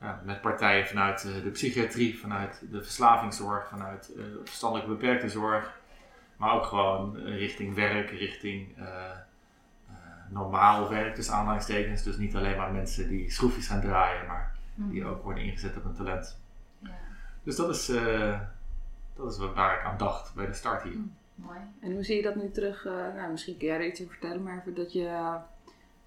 ja, 0.00 0.22
met 0.24 0.40
partijen 0.40 0.86
vanuit 0.86 1.24
eh, 1.24 1.42
de 1.42 1.50
psychiatrie, 1.50 2.18
vanuit 2.18 2.62
de 2.70 2.82
verslavingszorg, 2.82 3.68
vanuit 3.68 4.12
uh, 4.16 4.24
verstandelijk 4.44 4.88
beperkte 4.88 5.28
zorg. 5.28 5.80
Maar 6.36 6.54
ook 6.54 6.64
gewoon 6.64 7.16
richting 7.16 7.74
werk, 7.74 8.10
richting 8.10 8.76
normaal 10.28 10.88
werk, 10.88 11.16
dus 11.16 11.30
aanhalingstekens. 11.30 12.02
Dus 12.02 12.16
niet 12.16 12.36
alleen 12.36 12.56
maar 12.56 12.72
mensen 12.72 13.08
die 13.08 13.30
schroefjes 13.30 13.66
gaan 13.66 13.80
draaien, 13.80 14.26
maar 14.26 14.56
die 14.74 15.04
ook 15.04 15.22
worden 15.22 15.44
ingezet 15.44 15.76
op 15.76 15.84
een 15.84 15.94
talent. 15.94 16.41
Dus 17.42 17.56
dat 17.56 17.68
is, 17.74 17.88
eh, 17.88 18.40
dat 19.16 19.32
is 19.32 19.38
waar 19.54 19.78
ik 19.78 19.84
aan 19.84 19.98
dacht 19.98 20.34
bij 20.34 20.46
de 20.46 20.54
start 20.54 20.82
hier. 20.82 20.96
Mooi. 21.34 21.58
En 21.80 21.92
hoe 21.92 22.04
zie 22.04 22.16
je 22.16 22.22
dat 22.22 22.34
nu 22.34 22.50
terug? 22.50 22.86
eh, 22.86 22.92
nou, 22.92 23.30
misschien 23.30 23.56
kun 23.56 23.66
jij 23.66 23.76
er 23.76 23.86
iets 23.86 24.00
over 24.00 24.12
vertellen, 24.12 24.42
maar 24.42 24.58
even 24.58 24.74
dat 24.74 24.92
je 24.92 25.36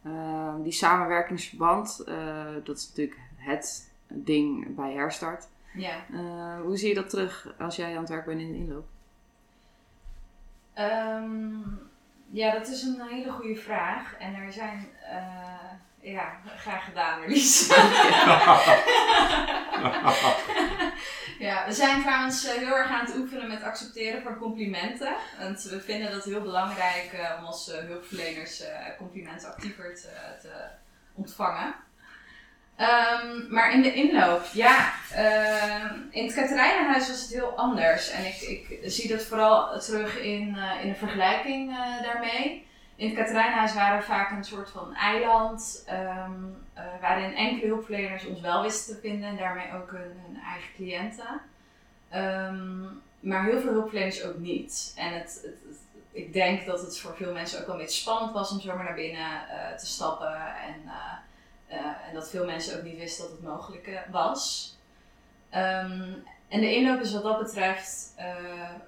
eh, 0.03 0.53
die 0.63 0.71
samenwerkingsverband, 0.71 2.03
eh, 2.07 2.45
dat 2.63 2.77
is 2.77 2.87
natuurlijk 2.87 3.19
het 3.35 3.91
ding 4.07 4.75
bij 4.75 4.93
Herstart. 4.93 5.47
Ja. 5.73 5.95
Eh, 6.13 6.61
hoe 6.61 6.77
zie 6.77 6.89
je 6.89 6.95
dat 6.95 7.09
terug 7.09 7.47
als 7.59 7.75
jij 7.75 7.91
aan 7.91 7.99
het 8.01 8.09
werk 8.09 8.25
bent 8.25 8.39
in 8.39 8.51
de 8.51 8.57
inloop? 8.57 8.85
Ehm, 10.73 11.53
ja, 12.29 12.51
dat 12.53 12.67
is 12.67 12.83
een 12.83 13.01
hele 13.09 13.31
goede 13.31 13.55
vraag. 13.55 14.15
En 14.19 14.35
er 14.35 14.51
zijn, 14.53 14.87
eh, 15.09 16.13
ja, 16.13 16.37
graag 16.57 16.85
gedaan, 16.85 17.19
Marlies. 17.19 17.67
ja, 21.45 21.65
we 21.65 21.73
zijn 21.73 22.01
trouwens 22.01 22.45
eh, 22.45 22.53
heel 22.53 22.77
erg 22.77 22.89
aan 22.89 23.05
het 23.05 23.15
oefenen 23.15 23.47
met 23.47 23.63
accepteren 23.63 24.21
van 24.21 24.37
complimenten. 24.37 25.15
Want 25.39 25.63
we 25.63 25.81
vinden 25.81 26.11
dat 26.11 26.23
heel 26.23 26.41
belangrijk 26.41 27.13
eh, 27.13 27.37
om 27.39 27.45
als 27.45 27.71
hulpverleners 27.87 28.61
eh, 28.61 28.75
complimenten 28.97 29.47
actiever 29.47 29.95
te, 29.95 30.09
te 30.41 30.51
ontvangen. 31.13 31.75
Ehm, 32.75 33.53
maar 33.53 33.73
in 33.73 33.81
de 33.81 33.93
inloop, 33.93 34.45
ja, 34.53 34.93
ehm, 35.11 35.95
in 36.09 36.25
het 36.25 36.33
Katerijnenhuis 36.33 37.07
was 37.07 37.21
het 37.21 37.31
heel 37.31 37.57
anders. 37.57 38.09
En 38.09 38.25
ik, 38.25 38.41
ik 38.41 38.79
zie 38.83 39.09
dat 39.09 39.23
vooral 39.23 39.79
terug 39.79 40.19
in, 40.19 40.57
in 40.81 40.89
een 40.89 40.95
vergelijking 40.95 41.75
daarmee. 42.01 42.67
In 42.95 43.07
het 43.07 43.17
Katerijnenhuis 43.17 43.73
waren 43.73 43.97
we 43.97 44.03
vaak 44.03 44.31
een 44.31 44.43
soort 44.43 44.69
van 44.69 44.95
eiland, 44.95 45.83
ehm, 45.87 46.43
eh, 46.75 46.83
waarin 47.01 47.35
enkele 47.35 47.67
hulpverleners 47.67 48.25
ons 48.25 48.41
wel 48.41 48.61
wisten 48.61 48.95
te 48.95 49.01
vinden 49.01 49.29
en 49.29 49.37
daarmee 49.37 49.73
ook 49.73 49.91
hun, 49.91 50.39
eigen 50.43 50.73
cliënten. 50.75 51.41
Ehm, 52.09 52.83
maar 53.19 53.45
heel 53.45 53.59
veel 53.59 53.71
hulpverleners 53.71 54.23
ook 54.23 54.37
niet. 54.37 54.93
En 54.95 55.13
het, 55.13 55.39
het, 55.43 55.77
ik 56.11 56.33
denk 56.33 56.65
dat 56.65 56.81
het 56.81 56.99
voor 56.99 57.15
veel 57.15 57.33
mensen 57.33 57.59
ook 57.59 57.65
wel 57.65 57.75
een 57.75 57.81
beetje 57.81 58.01
spannend 58.01 58.33
was 58.33 58.51
om 58.51 58.59
zomaar 58.59 58.83
naar 58.83 58.93
binnen 58.93 59.49
eh, 59.49 59.77
te 59.77 59.85
stappen. 59.85 60.35
En, 60.35 60.81
eh, 61.67 61.77
en 61.77 62.13
dat 62.13 62.29
veel 62.29 62.45
mensen 62.45 62.77
ook 62.77 62.83
niet 62.83 62.97
wisten 62.97 63.23
dat 63.23 63.31
het 63.31 63.43
mogelijk 63.43 63.99
was. 64.11 64.75
Ehm, 65.49 66.13
en 66.47 66.59
de 66.59 66.75
inloop 66.75 67.01
is 67.01 67.13
wat 67.13 67.23
dat 67.23 67.39
betreft 67.39 68.13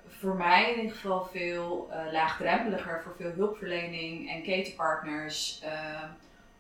voor 0.08 0.36
mij 0.36 0.72
in 0.72 0.82
ieder 0.82 0.96
geval 0.96 1.26
veel 1.26 1.90
laagdrempeliger 2.12 3.02
voor 3.04 3.16
veel 3.18 3.32
hulpverlening 3.32 4.30
en 4.30 4.44
ketenpartners. 4.44 5.64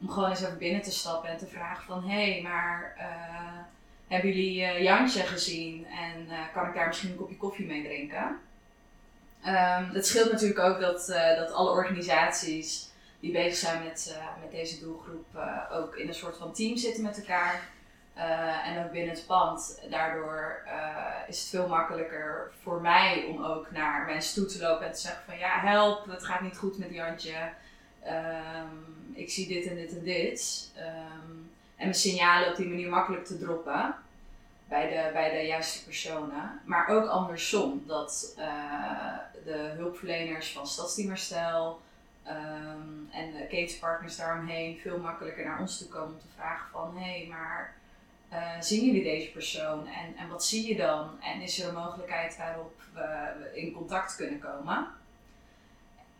Om 0.01 0.09
gewoon 0.09 0.29
eens 0.29 0.41
even 0.41 0.57
binnen 0.57 0.81
te 0.81 0.91
stappen 0.91 1.29
en 1.29 1.37
te 1.37 1.47
vragen 1.47 1.85
van 1.85 2.09
hé, 2.09 2.31
hey, 2.31 2.41
maar 2.41 2.93
eh, 2.97 3.59
hebben 4.07 4.31
jullie 4.31 4.63
eh, 4.63 4.83
Jantje 4.83 5.21
gezien 5.21 5.85
en 5.85 6.29
eh, 6.29 6.39
kan 6.53 6.67
ik 6.67 6.73
daar 6.73 6.87
misschien 6.87 7.09
een 7.09 7.17
kopje 7.17 7.37
koffie 7.37 7.65
mee 7.65 7.83
drinken? 7.83 8.39
Ehm 9.43 9.89
het 9.93 10.07
scheelt 10.07 10.31
natuurlijk 10.31 10.59
ook 10.59 10.79
dat, 10.79 11.07
dat 11.37 11.51
alle 11.51 11.69
organisaties 11.69 12.89
die 13.19 13.31
bezig 13.31 13.55
zijn 13.55 13.83
met, 13.83 14.19
met 14.41 14.51
deze 14.51 14.79
doelgroep 14.79 15.25
ook 15.71 15.95
in 15.95 16.07
een 16.07 16.13
soort 16.13 16.37
van 16.37 16.53
team 16.53 16.77
zitten 16.77 17.03
met 17.03 17.17
elkaar. 17.17 17.61
En 18.63 18.85
ook 18.85 18.91
binnen 18.91 19.15
het 19.15 19.25
pand. 19.27 19.81
Daardoor 19.89 20.63
is 21.27 21.39
het 21.39 21.49
veel 21.49 21.67
makkelijker 21.67 22.51
voor 22.61 22.81
mij 22.81 23.25
om 23.29 23.43
ook 23.43 23.71
naar 23.71 24.05
mensen 24.05 24.35
toe 24.35 24.45
te 24.45 24.61
lopen 24.61 24.85
en 24.85 24.93
te 24.93 24.99
zeggen 24.99 25.23
van 25.25 25.37
ja, 25.37 25.59
help, 25.59 26.05
het 26.05 26.25
gaat 26.25 26.41
niet 26.41 26.57
goed 26.57 26.77
met 26.77 26.93
Jantje. 26.93 27.51
Ehm, 28.07 28.75
ik 29.13 29.29
zie 29.29 29.47
dit 29.47 29.67
en 29.67 29.75
dit 29.75 29.97
en 29.97 30.03
dit. 30.03 30.71
Ehm, 30.75 31.31
en 31.75 31.85
mijn 31.85 31.93
signalen 31.93 32.49
op 32.49 32.55
die 32.55 32.67
manier 32.67 32.89
makkelijk 32.89 33.25
te 33.25 33.37
droppen 33.37 33.95
bij 34.67 34.89
de, 34.89 35.09
bij 35.13 35.29
de 35.29 35.47
juiste 35.47 35.83
personen. 35.83 36.61
Maar 36.65 36.87
ook 36.87 37.07
andersom, 37.07 37.83
dat 37.87 38.33
eh, 38.37 39.17
de 39.45 39.73
hulpverleners 39.75 40.51
van 40.51 40.67
Stadsteamerstel 40.67 41.81
ehm, 42.23 43.11
en 43.11 43.31
de 43.31 43.47
ketenspartners 43.49 44.15
daaromheen 44.15 44.77
veel 44.77 44.97
makkelijker 44.97 45.45
naar 45.45 45.59
ons 45.59 45.77
toe 45.77 45.87
komen 45.87 46.13
om 46.13 46.19
te 46.19 46.35
vragen 46.35 46.67
van 46.71 46.97
hé, 46.97 47.17
hey, 47.17 47.27
maar 47.29 47.75
eh, 48.29 48.61
zien 48.61 48.85
jullie 48.85 49.03
deze 49.03 49.31
persoon 49.31 49.87
en, 49.87 50.15
en 50.17 50.29
wat 50.29 50.45
zie 50.45 50.67
je 50.67 50.75
dan? 50.75 51.21
En 51.21 51.41
is 51.41 51.59
er 51.59 51.67
een 51.67 51.73
mogelijkheid 51.73 52.37
waarop 52.37 52.81
we 52.93 53.51
in 53.53 53.71
contact 53.71 54.15
kunnen 54.15 54.39
komen? 54.39 54.87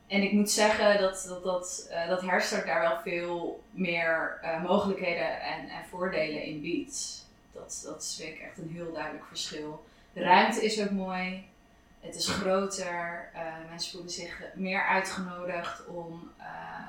En 0.07 0.21
ik 0.21 0.31
moet 0.31 0.51
zeggen 0.51 1.01
dat, 1.01 1.25
dat, 1.27 1.43
dat, 1.43 1.87
eh, 1.89 2.07
dat 2.07 2.21
Herstart 2.21 2.65
daar 2.65 2.81
wel 2.81 2.99
veel 2.99 3.63
meer 3.71 4.39
eh, 4.41 4.63
mogelijkheden 4.63 5.41
en, 5.41 5.69
en 5.69 5.85
voordelen 5.89 6.43
in 6.43 6.61
biedt. 6.61 7.25
Dat, 7.53 7.81
dat 7.85 8.15
vind 8.17 8.35
ik 8.35 8.41
echt 8.41 8.57
een 8.57 8.71
heel 8.73 8.93
duidelijk 8.93 9.25
verschil. 9.25 9.85
De 10.13 10.21
ruimte 10.21 10.65
is 10.65 10.81
ook 10.81 10.91
mooi. 10.91 11.45
Het 11.99 12.15
is 12.15 12.27
groter. 12.27 13.29
eh, 13.33 13.41
mensen 13.69 13.91
voelen 13.91 14.11
zich 14.11 14.41
meer 14.55 14.83
uitgenodigd 14.83 15.85
om 15.85 16.31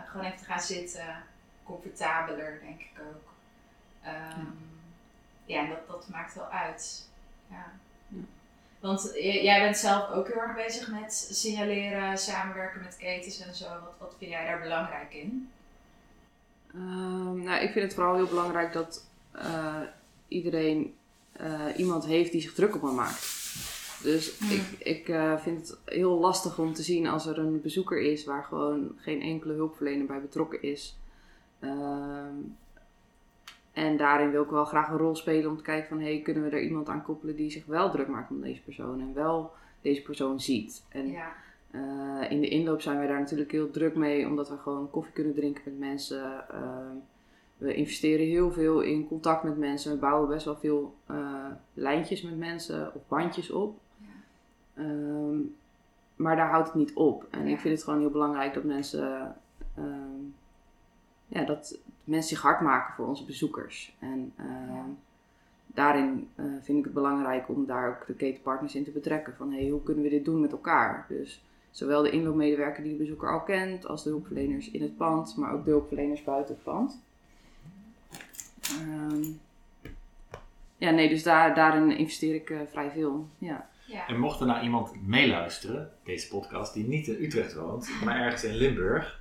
gewoon 0.07 0.27
even 0.27 0.39
te 0.39 0.45
gaan 0.45 0.61
zitten. 0.61 1.23
Comfortabeler, 1.65 2.61
denk 2.61 2.81
ik 2.81 3.01
ook. 3.01 3.33
Ehm, 4.03 4.47
ja, 5.45 5.67
dat, 5.67 5.87
dat 5.89 6.09
maakt 6.09 6.35
wel 6.35 6.49
uit. 6.49 7.09
Ja. 7.51 7.73
Ja. 8.09 8.21
Want 8.81 9.11
jij 9.15 9.61
bent 9.61 9.77
zelf 9.77 10.11
ook 10.11 10.27
heel 10.27 10.41
erg 10.41 10.55
bezig 10.55 10.91
met 10.91 11.13
signaleren, 11.31 12.19
samenwerken 12.19 12.81
met 12.81 12.97
ketens 12.97 13.41
en 13.41 13.55
zo. 13.55 13.65
Wat, 13.65 13.95
wat 13.99 14.15
vind 14.19 14.31
jij 14.31 14.47
daar 14.47 14.61
belangrijk 14.61 15.15
in? 15.15 15.51
Ehm, 16.75 17.43
nou, 17.43 17.63
ik 17.63 17.73
vind 17.73 17.85
het 17.85 17.95
vooral 17.95 18.15
heel 18.15 18.27
belangrijk 18.27 18.73
dat 18.73 19.07
eh, 19.33 19.81
iedereen 20.29 20.95
eh, 21.33 21.61
iemand 21.77 22.05
heeft 22.05 22.33
die 22.33 22.41
zich 22.41 22.55
druk 22.55 22.75
op 22.75 22.83
me 22.83 22.91
maakt. 22.91 23.37
Dus 24.03 24.39
Hmm. 24.39 24.51
ik, 24.51 24.63
ik 24.79 25.09
eh, 25.09 25.39
vind 25.39 25.69
het 25.69 25.79
heel 25.85 26.19
lastig 26.19 26.59
om 26.59 26.73
te 26.73 26.83
zien 26.83 27.07
als 27.07 27.27
er 27.27 27.39
een 27.39 27.61
bezoeker 27.61 28.01
is 28.01 28.25
waar 28.25 28.45
gewoon 28.45 28.93
geen 28.97 29.23
enkele 29.23 29.53
hulpverlener 29.53 30.07
bij 30.07 30.21
betrokken 30.21 30.63
is. 30.63 30.97
Ehm, 31.61 32.35
en 33.79 33.97
daarin 33.97 34.31
wil 34.31 34.43
ik 34.43 34.51
wel 34.51 34.65
graag 34.65 34.89
een 34.91 34.97
rol 34.99 35.17
spelen 35.17 35.51
om 35.51 35.57
te 35.57 35.63
kijken 35.63 35.89
van 35.89 36.01
hey, 36.01 36.21
kunnen 36.21 36.43
we 36.43 36.51
er 36.51 36.63
iemand 36.63 36.89
aan 36.89 37.03
koppelen 37.03 37.37
die 37.37 37.51
zich 37.51 37.67
wel 37.67 37.91
druk 37.91 38.09
maakt 38.09 38.31
om 38.31 38.41
deze 38.41 38.63
persoon 38.63 39.01
en 39.01 39.15
wel 39.15 39.53
deze 39.83 40.03
persoon 40.03 40.41
ziet. 40.41 40.85
En 40.89 41.11
Ja. 41.11 41.33
eh, 41.71 42.31
in 42.31 42.41
de 42.41 42.49
inloop 42.49 42.81
zijn 42.81 42.99
wij 42.99 43.07
daar 43.07 43.19
natuurlijk 43.21 43.53
heel 43.53 43.71
druk 43.71 43.95
mee, 43.95 44.27
omdat 44.27 44.49
we 44.49 44.57
gewoon 44.57 44.91
koffie 44.91 45.13
kunnen 45.13 45.35
drinken 45.35 45.63
met 45.65 45.79
mensen. 45.79 46.49
Ehm, 46.49 46.97
we 47.57 47.75
investeren 47.75 48.27
heel 48.27 48.53
veel 48.53 48.81
in 48.81 49.09
contact 49.09 49.43
met 49.43 49.59
mensen. 49.59 49.93
We 49.93 49.99
bouwen 49.99 50.29
best 50.29 50.45
wel 50.45 50.57
veel 50.57 50.95
eh, 51.07 51.47
lijntjes 51.75 52.23
met 52.23 52.39
mensen 52.39 52.95
of 52.95 53.03
bandjes 53.09 53.51
op. 53.51 53.79
Ja. 53.97 54.83
Ehm, 54.83 55.37
maar 56.17 56.37
daar 56.37 56.51
houdt 56.51 56.67
het 56.67 56.77
niet 56.77 56.95
op. 56.95 57.27
En 57.31 57.47
Ja. 57.47 57.53
ik 57.53 57.61
vind 57.61 57.75
het 57.75 57.85
gewoon 57.85 58.01
heel 58.01 58.11
belangrijk 58.11 58.55
dat 58.55 58.65
mensen, 58.65 59.37
ehm, 59.77 60.23
ja, 61.27 61.45
dat 61.45 61.79
mensen 62.09 62.29
zich 62.37 62.41
hard 62.43 62.61
maken 62.61 62.95
voor 62.95 63.07
onze 63.07 63.25
bezoekers. 63.25 63.95
En 63.99 64.33
ehm, 64.37 64.75
Ja. 64.75 64.85
daarin 65.67 66.29
eh, 66.35 66.45
vind 66.63 66.79
ik 66.79 66.85
het 66.85 66.93
belangrijk 66.95 67.49
om 67.49 67.67
daar 67.67 67.89
ook 67.89 68.07
de 68.07 68.15
ketenpartners 68.15 68.75
in 68.75 68.85
te 68.85 68.91
betrekken. 68.91 69.35
Van 69.37 69.53
hey, 69.53 69.69
hoe 69.69 69.83
kunnen 69.83 70.03
we 70.05 70.11
dit 70.11 70.25
doen 70.25 70.41
met 70.41 70.53
elkaar? 70.53 71.07
Dus 71.09 71.45
zowel 71.71 72.03
de 72.03 72.11
inloopmedewerker 72.11 72.83
die 72.83 72.93
de 72.93 72.99
bezoeker 72.99 73.33
al 73.33 73.41
kent, 73.43 73.87
als 73.87 74.03
de 74.05 74.11
hulpverleners 74.11 74.71
in 74.71 74.83
het 74.83 74.97
pand, 74.97 75.37
maar 75.37 75.53
ook 75.53 75.65
de 75.65 75.71
hulpverleners 75.71 76.25
buiten 76.25 76.55
het 76.55 76.65
pand. 76.65 77.01
Ehm, 78.63 79.23
ja, 80.77 80.91
nee, 80.91 81.09
dus 81.09 81.23
daar, 81.23 81.55
daarin 81.55 81.91
investeer 81.97 82.35
ik 82.35 82.51
eh, 82.51 82.59
vrij 82.71 82.91
veel. 82.91 83.29
Ja. 83.39 83.69
Ja. 83.87 84.07
En 84.09 84.19
mocht 84.19 84.41
er 84.41 84.47
nou 84.47 84.63
iemand 84.63 85.07
meeluisteren, 85.07 85.91
deze 86.05 86.29
podcast, 86.29 86.75
die 86.75 86.85
niet 86.89 87.07
in 87.09 87.25
Utrecht 87.25 87.55
woont, 87.55 87.91
maar 88.05 88.17
ergens 88.21 88.45
in 88.45 88.55
Limburg, 88.55 89.21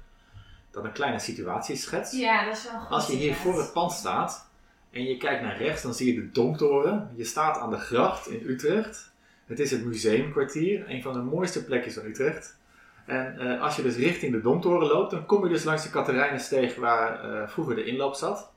dan 0.78 0.86
een 0.86 0.92
kleine 0.92 1.20
situatieschets. 1.20 2.12
ja, 2.12 2.46
dat 2.46 2.58
is 2.58 2.64
wel 2.72 2.80
goed. 2.80 2.90
Als 2.90 3.08
je 3.08 3.16
hier 3.16 3.36
voor 3.36 3.60
het 3.60 3.74
pand 3.74 3.92
staat 3.92 4.50
en 4.92 5.04
je 5.04 5.18
kijkt 5.18 5.42
naar 5.42 5.58
rechts, 5.58 5.82
dan 5.82 5.94
zie 5.94 6.14
je 6.14 6.22
de 6.22 6.32
Domtoren. 6.32 7.12
Je 7.16 7.24
staat 7.24 7.58
aan 7.58 7.70
de 7.70 7.78
gracht 7.78 8.28
in 8.28 8.50
Utrecht. 8.50 9.12
Het 9.46 9.60
is 9.60 9.72
het 9.72 9.86
Museumkwartier, 9.86 10.90
een 10.90 11.02
van 11.02 11.14
de 11.14 11.20
mooiste 11.20 11.66
plekjes 11.66 11.94
van 11.94 12.06
Utrecht. 12.06 12.58
En 13.06 13.40
eh, 13.40 13.62
als 13.62 13.76
je 13.76 13.82
dus 13.82 13.96
richting 13.96 14.32
de 14.32 14.42
Domtoren 14.42 14.88
loopt, 14.88 15.12
dan 15.12 15.26
kom 15.26 15.44
je 15.44 15.50
dus 15.50 15.64
langs 15.64 15.84
de 15.84 15.90
Katerijnensteeg 15.90 16.76
waar 16.76 17.24
eh, 17.24 17.48
vroeger 17.48 17.76
de 17.76 17.86
inloop 17.86 18.16
zat. 18.16 18.52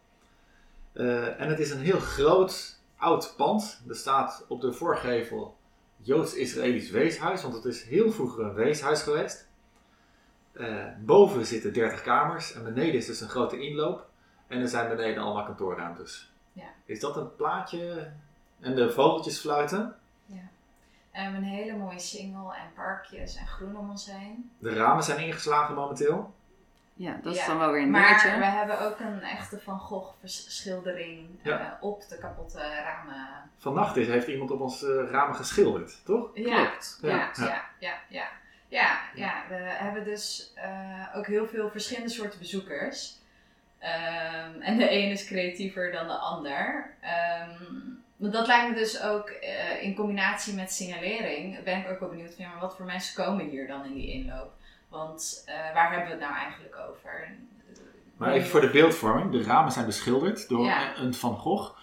Eh, 0.92 1.40
en 1.40 1.48
het 1.48 1.58
is 1.58 1.70
een 1.70 1.80
heel 1.80 1.98
groot, 1.98 2.80
oud 2.96 3.34
pand. 3.36 3.82
Er 3.88 3.96
staat 3.96 4.44
op 4.48 4.60
de 4.60 4.72
voorgevel 4.72 5.56
Joods-Israëlisch 5.96 6.90
Weeshuis, 6.90 7.42
want 7.42 7.54
het 7.54 7.64
is 7.64 7.82
heel 7.82 8.12
vroeger 8.12 8.44
een 8.44 8.54
weeshuis 8.54 9.02
geweest. 9.02 9.48
Eh, 10.52 10.85
boven 10.99 11.47
zitten 11.47 11.73
30 11.73 12.02
kamers 12.02 12.52
en 12.54 12.64
beneden 12.64 12.95
is 12.95 13.07
dus 13.07 13.21
een 13.21 13.28
grote 13.28 13.61
inloop. 13.61 14.07
En 14.47 14.61
er 14.61 14.69
zijn 14.69 14.88
beneden 14.88 15.23
allemaal 15.23 15.45
kantoorruimtes. 15.45 16.33
Ja. 16.52 16.64
Is 16.85 17.00
dat 17.00 17.16
een 17.16 17.37
plaatje? 17.37 18.11
En 18.61 18.75
de 18.75 18.90
vogeltjes 18.90 19.38
fluiten? 19.40 19.95
En 21.12 21.26
we 21.26 21.37
hebben 21.37 21.42
een 21.50 21.57
hele 21.57 21.76
mooie 21.76 21.99
single 21.99 22.54
en 22.54 22.73
parkjes 22.75 23.37
en 23.37 23.47
groen 23.47 23.76
om 23.76 23.90
ons 23.90 24.11
heen. 24.12 24.50
De 24.59 24.75
ramen 24.75 25.02
zijn 25.02 25.19
ingeslagen 25.26 25.75
momenteel. 25.75 26.35
Ja, 26.95 27.19
dat 27.23 27.33
is 27.35 27.40
Ja, 27.40 27.47
dan 27.47 27.59
wel 27.59 27.71
weer 27.73 27.83
een 27.83 27.90
maar 27.90 28.07
dingetje. 28.09 28.38
we 28.38 28.45
hebben 28.45 28.80
ook 28.80 28.99
een 29.00 29.21
echte 29.23 29.61
Van 29.61 29.78
Gogh 29.78 30.14
schildering 30.25 31.28
Ja. 31.42 31.61
eh, 31.61 31.83
op 31.85 32.09
de 32.09 32.19
kapotte 32.19 32.59
ramen. 32.59 33.26
Vannacht 33.59 33.97
is, 33.97 34.07
heeft 34.07 34.26
iemand 34.26 34.50
op 34.50 34.61
ons 34.61 34.83
eh, 34.85 35.11
ramen 35.11 35.35
geschilderd, 35.35 36.04
toch? 36.04 36.30
Ja, 36.35 36.64
Klopt. 36.64 36.99
ja, 37.02 37.30
Ja. 37.35 37.64
ja, 37.78 37.95
ja, 38.09 38.25
ja. 38.70 38.98
Ja, 39.14 39.44
we 39.48 39.54
hebben 39.54 40.04
dus 40.04 40.52
eh, 40.54 41.06
ook 41.14 41.26
heel 41.26 41.46
veel 41.46 41.70
verschillende 41.70 42.10
soorten 42.10 42.38
bezoekers. 42.38 43.18
Ehm, 43.78 44.60
en 44.60 44.78
de 44.78 44.92
een 44.92 45.10
is 45.10 45.26
creatiever 45.26 45.92
dan 45.92 46.06
de 46.06 46.12
ander. 46.12 46.90
Ehm, 47.00 47.50
maar 48.16 48.30
dat 48.30 48.46
lijkt 48.46 48.68
me 48.68 48.74
dus 48.74 49.02
ook 49.02 49.28
eh, 49.28 49.82
in 49.82 49.94
combinatie 49.94 50.54
met 50.54 50.72
signalering. 50.72 51.62
Ben 51.62 51.78
ik 51.78 51.88
ook 51.90 52.00
wel 52.00 52.08
benieuwd 52.08 52.34
van 52.34 52.44
ja, 52.44 52.50
maar 52.50 52.60
wat 52.60 52.76
voor 52.76 52.86
mensen 52.86 53.24
komen 53.24 53.48
hier 53.48 53.66
dan 53.66 53.84
in 53.84 53.94
die 53.94 54.12
inloop? 54.12 54.52
Want 54.88 55.42
eh, 55.46 55.54
waar 55.74 55.90
hebben 55.90 56.04
we 56.06 56.12
het 56.14 56.20
nou 56.20 56.34
eigenlijk 56.34 56.76
over? 56.88 57.28
Maar 58.16 58.32
even 58.32 58.48
voor 58.48 58.60
de 58.60 58.70
beeldvorming. 58.70 59.30
De 59.32 59.42
ramen 59.42 59.72
zijn 59.72 59.86
beschilderd 59.86 60.48
door 60.48 60.64
Ja. 60.66 60.96
een 60.96 61.14
Van 61.14 61.36
Gogh. 61.36 61.78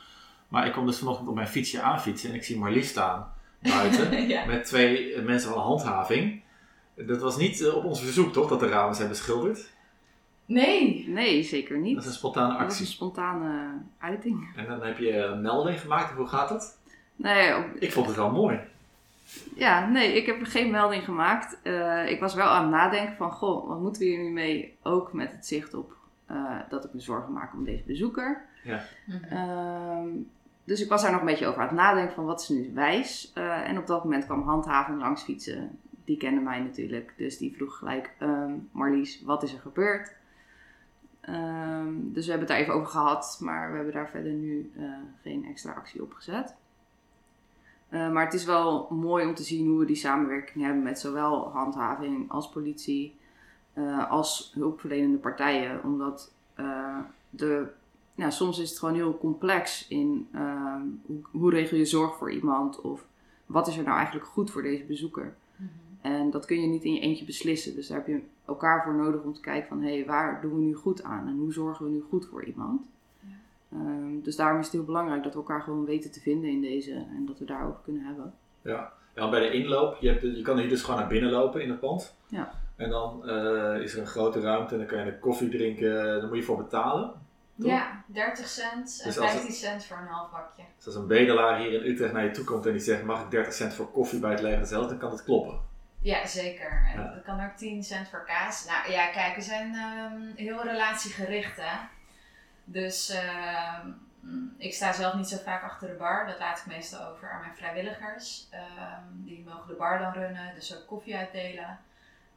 Maar 0.47 0.65
ik 0.65 0.73
kom 0.73 0.85
dus 0.85 0.97
vanochtend 0.99 1.27
op 1.29 1.35
mijn 1.35 1.47
fietsje 1.47 1.81
aanfietsen 1.81 2.29
en 2.29 2.35
ik 2.35 2.43
zie 2.43 2.57
Marlies 2.57 2.89
staan 2.89 3.33
buiten. 3.59 4.27
ja. 4.27 4.45
met 4.45 4.65
twee 4.65 5.21
mensen 5.21 5.49
van 5.49 5.61
handhaving. 5.61 6.41
Dat 7.05 7.21
was 7.21 7.37
niet 7.37 7.61
eh, 7.61 7.75
op 7.75 7.83
ons 7.83 8.01
verzoek, 8.01 8.33
toch? 8.33 8.49
Dat 8.49 8.59
de 8.59 8.67
ramen 8.67 8.95
zijn 8.95 9.09
beschilderd. 9.09 9.69
Nee, 10.45 11.05
Nee, 11.09 11.43
zeker 11.43 11.77
niet. 11.77 11.93
Dat 11.95 12.03
is 12.03 12.09
een 12.09 12.15
spontane 12.15 12.47
Dat 12.47 12.57
was 12.57 12.65
actie. 12.67 12.85
een 12.85 12.91
spontane 12.91 13.71
uiting. 13.97 14.47
En 14.55 14.65
dan 14.67 14.81
heb 14.83 14.97
je 14.97 15.17
een 15.17 15.41
melding 15.41 15.79
gemaakt. 15.79 16.11
Hoe 16.13 16.27
gaat 16.27 16.49
dat? 16.49 16.77
Nee, 17.15 17.55
op- 17.57 17.65
Ik 17.79 17.91
vond 17.91 18.07
het 18.07 18.15
wel 18.15 18.31
mooi. 18.31 18.59
ja, 19.55 19.87
nee, 19.87 20.13
ik 20.13 20.25
heb 20.25 20.37
geen 20.43 20.71
melding 20.71 21.03
gemaakt. 21.03 21.57
Eh, 21.63 22.09
ik 22.09 22.19
was 22.19 22.33
wel 22.33 22.47
aan 22.47 22.61
het 22.61 22.71
nadenken 22.71 23.15
van, 23.15 23.31
goh, 23.31 23.67
wat 23.67 23.79
moeten 23.79 24.01
we 24.01 24.07
hier 24.07 24.19
nu 24.23 24.29
mee? 24.29 24.75
Ook 24.83 25.13
met 25.13 25.31
het 25.31 25.45
zicht 25.47 25.73
op 25.73 25.95
eh, 26.25 26.55
dat 26.69 26.83
ik 26.85 26.93
me 26.93 26.99
zorgen 26.99 27.33
maak 27.33 27.53
om 27.53 27.63
deze 27.63 27.83
bezoeker. 27.85 28.41
Mhm. 28.63 29.23
Ehm, 29.29 30.07
dus 30.63 30.81
ik 30.81 30.89
was 30.89 31.01
daar 31.01 31.11
nog 31.11 31.19
een 31.19 31.25
beetje 31.25 31.47
over 31.47 31.61
aan 31.61 31.67
het 31.67 31.75
nadenken 31.77 32.13
van, 32.15 32.25
wat 32.25 32.41
is 32.41 32.49
nu 32.49 32.71
wijs? 32.73 33.31
Eh, 33.33 33.69
en 33.69 33.77
op 33.77 33.87
dat 33.87 34.03
moment 34.03 34.25
kwam 34.25 34.41
handhaving 34.43 34.99
langs 34.99 35.21
fietsen. 35.23 35.79
Die 36.07 36.17
kende 36.17 36.41
mij 36.41 36.59
natuurlijk, 36.59 37.13
dus 37.17 37.37
die 37.37 37.55
vroeg 37.55 37.77
gelijk, 37.77 38.13
ehm, 38.17 38.53
Marlies, 38.71 39.21
wat 39.21 39.43
is 39.43 39.53
er 39.53 39.59
gebeurd? 39.59 40.15
Ehm, 41.21 41.93
dus 41.95 42.25
we 42.25 42.31
hebben 42.31 42.39
het 42.39 42.47
daar 42.47 42.57
even 42.57 42.73
over 42.73 42.87
gehad, 42.87 43.37
maar 43.41 43.69
we 43.69 43.75
hebben 43.75 43.93
daar 43.93 44.09
verder 44.09 44.31
nu 44.31 44.71
eh, 44.77 44.83
geen 45.21 45.45
extra 45.45 45.71
actie 45.71 46.01
op 46.01 46.13
gezet. 46.13 46.55
Eh, 47.89 48.11
maar 48.11 48.25
het 48.25 48.33
is 48.33 48.45
wel 48.45 48.87
mooi 48.89 49.25
om 49.25 49.35
te 49.35 49.43
zien 49.43 49.67
hoe 49.67 49.79
we 49.79 49.85
die 49.85 49.95
samenwerking 49.95 50.63
hebben 50.63 50.83
met 50.83 50.99
zowel 50.99 51.49
handhaving 51.51 52.31
als 52.31 52.49
politie, 52.49 53.15
eh, 53.73 54.11
als 54.11 54.51
hulpverlenende 54.55 55.17
partijen. 55.17 55.83
Omdat 55.83 56.33
de, 57.29 57.67
nou, 58.15 58.31
soms 58.31 58.59
is 58.59 58.69
het 58.69 58.79
gewoon 58.79 58.95
heel 58.95 59.17
complex 59.17 59.87
in 59.87 60.27
ehm, 60.33 60.81
hoe 61.31 61.51
regel 61.51 61.77
je 61.77 61.85
zorg 61.85 62.15
voor 62.15 62.31
iemand 62.31 62.81
of 62.81 63.05
wat 63.45 63.67
is 63.67 63.77
er 63.77 63.83
nou 63.83 63.97
eigenlijk 63.97 64.27
goed 64.27 64.51
voor 64.51 64.61
deze 64.61 64.83
bezoeker. 64.83 65.35
En 66.11 66.31
dat 66.31 66.45
kun 66.45 66.61
je 66.61 66.67
niet 66.67 66.83
in 66.83 66.93
je 66.93 66.99
eentje 66.99 67.25
beslissen. 67.25 67.75
Dus 67.75 67.87
daar 67.87 67.97
heb 67.97 68.07
je 68.07 68.21
elkaar 68.45 68.83
voor 68.83 68.93
nodig 68.95 69.21
om 69.23 69.33
te 69.33 69.41
kijken 69.41 69.67
van... 69.67 69.81
hé, 69.81 69.93
hey, 69.95 70.05
waar 70.05 70.41
doen 70.41 70.53
we 70.55 70.61
nu 70.61 70.73
goed 70.73 71.03
aan? 71.03 71.27
En 71.27 71.37
hoe 71.37 71.53
zorgen 71.53 71.85
we 71.85 71.91
nu 71.91 72.03
goed 72.09 72.27
voor 72.31 72.43
iemand? 72.43 72.81
Ja. 73.19 73.27
Ehm, 73.77 74.21
dus 74.23 74.35
daarom 74.35 74.59
is 74.59 74.65
het 74.65 74.73
heel 74.73 74.83
belangrijk 74.85 75.23
dat 75.23 75.33
we 75.33 75.39
elkaar 75.39 75.61
gewoon 75.61 75.85
weten 75.85 76.11
te 76.11 76.19
vinden 76.19 76.49
in 76.49 76.61
deze... 76.61 76.93
en 76.93 77.25
dat 77.25 77.39
we 77.39 77.45
daarover 77.45 77.79
kunnen 77.83 78.03
hebben. 78.05 78.33
Ja. 78.61 78.91
Ja, 79.15 79.29
bij 79.29 79.39
de 79.39 79.51
inloop, 79.51 79.97
je, 79.99 80.07
hebt, 80.09 80.21
de- 80.21 80.35
je 80.37 80.41
kan 80.41 80.57
hier 80.57 80.69
dus 80.69 80.81
gewoon 80.81 80.99
naar 80.99 81.09
binnen 81.09 81.31
lopen 81.31 81.61
in 81.61 81.69
het 81.69 81.79
pand. 81.79 82.15
Ja. 82.27 82.51
En 82.75 82.89
dan 82.89 83.27
eh, 83.29 83.81
is 83.81 83.93
er 83.93 83.99
een 83.99 84.07
grote 84.07 84.39
ruimte 84.39 84.73
en 84.73 84.79
dan 84.79 84.87
kan 84.87 84.97
je 85.05 85.11
een 85.11 85.19
koffie 85.19 85.49
drinken. 85.49 85.93
Daar 86.19 86.27
moet 86.27 86.37
je 86.37 86.43
voor 86.43 86.57
betalen. 86.57 87.11
Toch? 87.59 87.69
Ja, 87.69 88.03
30 88.05 88.47
cent 88.47 88.99
en 89.01 89.07
Dus 89.07 89.19
als 89.19 89.31
15 89.31 89.53
cent 89.53 89.85
voor 89.85 89.97
een 89.97 90.07
half 90.07 90.31
bakje. 90.31 90.63
Dus 90.75 90.85
als 90.85 90.95
een 90.95 91.07
bedelaar 91.07 91.59
hier 91.59 91.73
in 91.73 91.91
Utrecht 91.91 92.13
naar 92.13 92.23
je 92.23 92.31
toe 92.31 92.43
komt 92.43 92.65
en 92.65 92.71
die 92.71 92.81
zegt 92.81 93.03
mag 93.03 93.23
ik 93.23 93.31
30 93.31 93.53
cent 93.53 93.73
voor 93.73 93.91
koffie 93.91 94.19
bij 94.19 94.31
het 94.31 94.41
leger 94.41 94.65
zelf, 94.65 94.87
dan 94.87 94.97
kan 94.97 95.11
het 95.11 95.23
kloppen. 95.23 95.59
Ja, 96.01 96.25
zeker. 96.25 96.85
En 96.93 97.01
Ja. 97.01 97.13
dat 97.13 97.23
kan 97.23 97.45
ook 97.45 97.55
10 97.57 97.83
cent 97.83 98.09
voor 98.09 98.25
kaas. 98.25 98.65
Nou 98.65 98.91
ja, 98.91 99.07
kijk, 99.07 99.35
we 99.35 99.41
zijn 99.41 99.75
ehm, 99.75 100.35
heel 100.35 100.63
relatiegericht, 100.63 101.57
hè. 101.57 101.77
Dus 102.63 103.09
ehm, 103.09 103.89
ik 104.57 104.73
sta 104.73 104.91
zelf 104.93 105.13
niet 105.13 105.27
zo 105.27 105.37
vaak 105.37 105.63
achter 105.63 105.87
de 105.87 105.93
bar. 105.93 106.25
Dat 106.27 106.39
laat 106.39 106.57
ik 106.57 106.65
meestal 106.65 107.05
over 107.07 107.31
aan 107.31 107.39
mijn 107.41 107.55
vrijwilligers. 107.55 108.47
Ehm, 108.51 109.03
die 109.11 109.43
mogen 109.47 109.67
de 109.67 109.73
bar 109.73 109.99
dan 109.99 110.13
runnen, 110.13 110.55
dus 110.55 110.75
ook 110.77 110.87
koffie 110.87 111.17
uitdelen. 111.17 111.79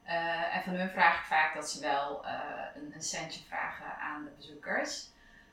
Eh, 0.02 0.56
en 0.56 0.62
van 0.62 0.74
hun 0.74 0.90
vraag 0.90 1.18
ik 1.18 1.24
vaak 1.24 1.54
dat 1.54 1.70
ze 1.70 1.80
wel 1.80 2.24
eh, 2.26 2.32
een, 2.74 2.92
een 2.94 3.02
centje 3.02 3.40
vragen 3.48 3.98
aan 4.00 4.24
de 4.24 4.30
bezoekers. 4.36 5.08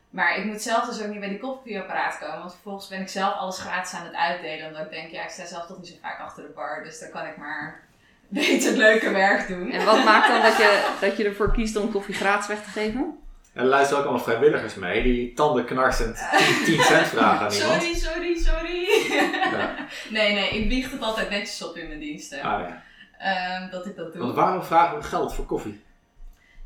Maar 0.10 0.36
ik 0.36 0.46
moet 0.46 0.62
zelf 0.62 0.86
dus 0.86 1.02
ook 1.02 1.08
niet 1.10 1.20
bij 1.20 1.30
die 1.30 1.40
koffieapparaat 1.40 2.18
komen, 2.18 2.40
want 2.40 2.52
vervolgens 2.52 2.88
ben 2.88 3.02
ik 3.02 3.10
zelf 3.10 3.34
alles 3.34 3.60
gratis 3.60 3.94
aan 3.94 4.06
het 4.06 4.16
uitdelen. 4.16 4.68
Omdat 4.68 4.86
ik 4.86 4.92
denk, 4.92 5.12
ja, 5.12 5.24
ik 5.24 5.30
sta 5.30 5.46
zelf 5.46 5.66
toch 5.66 5.78
niet 5.78 5.88
zo 5.88 5.96
vaak 6.02 6.20
achter 6.20 6.44
de 6.44 6.50
bar, 6.50 6.84
dus 6.84 7.00
dan 7.00 7.10
kan 7.10 7.26
ik 7.26 7.38
maar 7.38 7.80
beter 8.28 8.70
het 8.70 8.78
leuke 8.78 9.12
werk 9.12 9.48
doen. 9.48 9.72
En 9.72 9.86
wat 9.86 10.04
maakt 10.04 10.28
dan 10.28 10.42
dat 10.42 10.58
je, 10.58 10.96
dat 11.02 11.18
je 11.18 11.24
ervoor 11.24 11.52
kiest 11.52 11.76
om 11.76 11.92
koffie 11.92 12.16
gratis 12.16 12.48
weg 12.48 12.64
te 12.64 12.70
geven? 12.70 13.18
En 13.54 13.64
er 13.64 13.70
luisteren 13.70 14.00
ook 14.00 14.08
allemaal 14.08 14.26
vrijwilligers 14.26 14.76
mee 14.76 15.04
die 15.04 15.34
tanden 15.34 15.66
knarsend 15.66 16.20
10, 16.66 16.76
10 16.76 16.84
cent 16.84 17.08
vragen 17.08 17.46
aan 17.46 17.54
iemand. 17.54 17.82
Sorry, 17.82 17.96
sorry, 17.96 18.38
sorry. 18.38 18.88
Ja. 19.58 19.76
nee, 20.10 20.34
nee, 20.34 20.50
ik 20.50 20.70
bieg 20.70 20.92
het 20.92 21.02
altijd 21.02 21.30
netjes 21.30 21.64
op 21.64 21.78
in 21.78 21.88
mijn 21.88 22.00
diensten. 22.00 22.42
Ah, 22.42 22.60
ja. 22.68 22.84
Ehm, 23.18 23.70
dat 23.72 23.86
ik 23.86 23.96
dat 23.96 24.14
doe. 24.14 24.22
Want 24.22 24.36
waarom 24.36 24.64
vragen 24.64 24.98
we 24.98 25.04
geld 25.04 25.34
voor 25.34 25.46
koffie? 25.46 25.86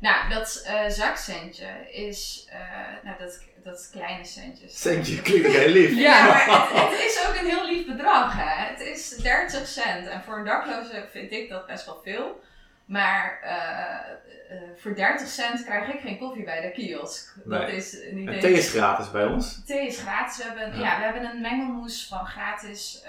Nou, 0.02 0.28
dat 0.28 0.62
eh, 0.66 0.88
zakcentje 0.88 1.66
is, 1.90 2.46
eh, 2.50 2.58
nou, 3.02 3.18
dat, 3.18 3.40
dat 3.62 3.88
kleine 3.92 4.24
centjes. 4.24 4.80
Centje 4.80 5.22
klinkt 5.22 5.48
heel 5.48 5.68
lief. 5.68 5.94
Ja, 6.08 6.26
maar 6.26 6.44
het, 6.44 6.90
het 6.90 7.00
is 7.00 7.24
ook 7.28 7.34
een 7.34 7.46
heel 7.46 7.66
lief 7.66 7.86
bedrag. 7.86 8.34
Hè? 8.36 8.64
Het 8.64 8.80
is 8.80 9.08
30 9.08 9.66
cent. 9.66 10.06
En 10.06 10.22
voor 10.22 10.38
een 10.38 10.44
dakloze 10.44 11.08
vind 11.10 11.32
ik 11.32 11.48
dat 11.48 11.66
best 11.66 11.86
wel 11.86 12.00
veel. 12.04 12.40
Maar 12.84 13.40
eh, 13.42 14.58
voor 14.76 14.94
30 14.94 15.28
cent 15.28 15.64
krijg 15.64 15.94
ik 15.94 16.00
geen 16.00 16.18
koffie 16.18 16.44
bij 16.44 16.60
de 16.60 16.70
kiosk. 16.70 17.34
Dat 17.44 17.68
is 17.68 17.96
niet 18.10 18.28
En 18.28 18.40
thee 18.40 18.52
is 18.52 18.70
gratis 18.70 19.10
bij 19.10 19.24
ons. 19.24 19.64
Thee 19.66 19.86
is 19.86 19.98
gratis. 19.98 20.36
We 20.36 20.42
hebben, 20.42 20.78
Ja. 20.78 20.84
ja. 20.84 20.98
we 20.98 21.04
hebben 21.04 21.24
een 21.30 21.40
mengelmoes 21.40 22.06
van 22.06 22.26
gratis 22.26 23.04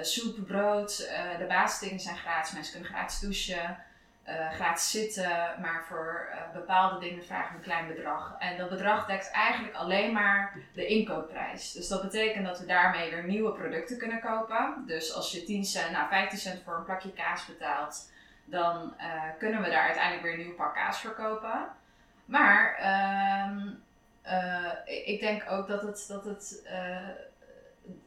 soep, 0.00 0.46
brood. 0.46 0.96
de 1.38 1.46
basisdingen 1.48 2.00
zijn 2.00 2.16
gratis. 2.16 2.52
Mensen 2.52 2.72
kunnen 2.72 2.90
gratis 2.90 3.18
douchen. 3.20 3.78
Eh, 4.24 4.50
gratis 4.50 4.90
zitten. 4.90 5.30
Maar 5.60 5.84
voor 5.88 6.28
eh, 6.32 6.38
bepaalde 6.52 6.98
dingen 6.98 7.24
vragen 7.24 7.50
we 7.50 7.56
een 7.56 7.62
klein 7.62 7.86
bedrag. 7.86 8.36
En 8.38 8.56
dat 8.56 8.68
bedrag 8.68 9.06
dekt 9.06 9.30
eigenlijk 9.30 9.74
alleen 9.74 10.12
maar 10.12 10.56
de 10.74 10.86
inkoopprijs. 10.86 11.72
Dus 11.72 11.88
dat 11.88 12.02
betekent 12.02 12.46
dat 12.46 12.58
we 12.58 12.66
daarmee 12.66 13.10
weer 13.10 13.24
nieuwe 13.24 13.52
producten 13.52 13.98
kunnen 13.98 14.20
kopen. 14.20 14.82
Dus 14.86 15.14
als 15.14 15.32
je 15.32 15.44
10 15.44 15.64
cent, 15.64 15.90
nou 15.90 16.08
15 16.08 16.38
cent 16.38 16.62
voor 16.62 16.74
een 16.76 16.84
plakje 16.84 17.12
kaas 17.12 17.46
betaalt. 17.46 18.12
Dan 18.44 18.94
eh, 18.98 19.22
kunnen 19.38 19.62
we 19.62 19.70
daar 19.70 19.84
uiteindelijk 19.84 20.22
weer 20.22 20.32
een 20.32 20.46
nieuw 20.46 20.54
pak 20.54 20.74
kaas 20.74 21.00
voor 21.00 21.14
kopen. 21.14 21.68
Maar 22.24 22.74
ehm, 22.74 23.68
eh, 24.22 24.72
ik- 25.06 25.20
denk 25.20 25.50
ook 25.50 25.68
dat 25.68 25.82
het, 25.82 26.04
dat 26.08 26.24
het 26.24 26.68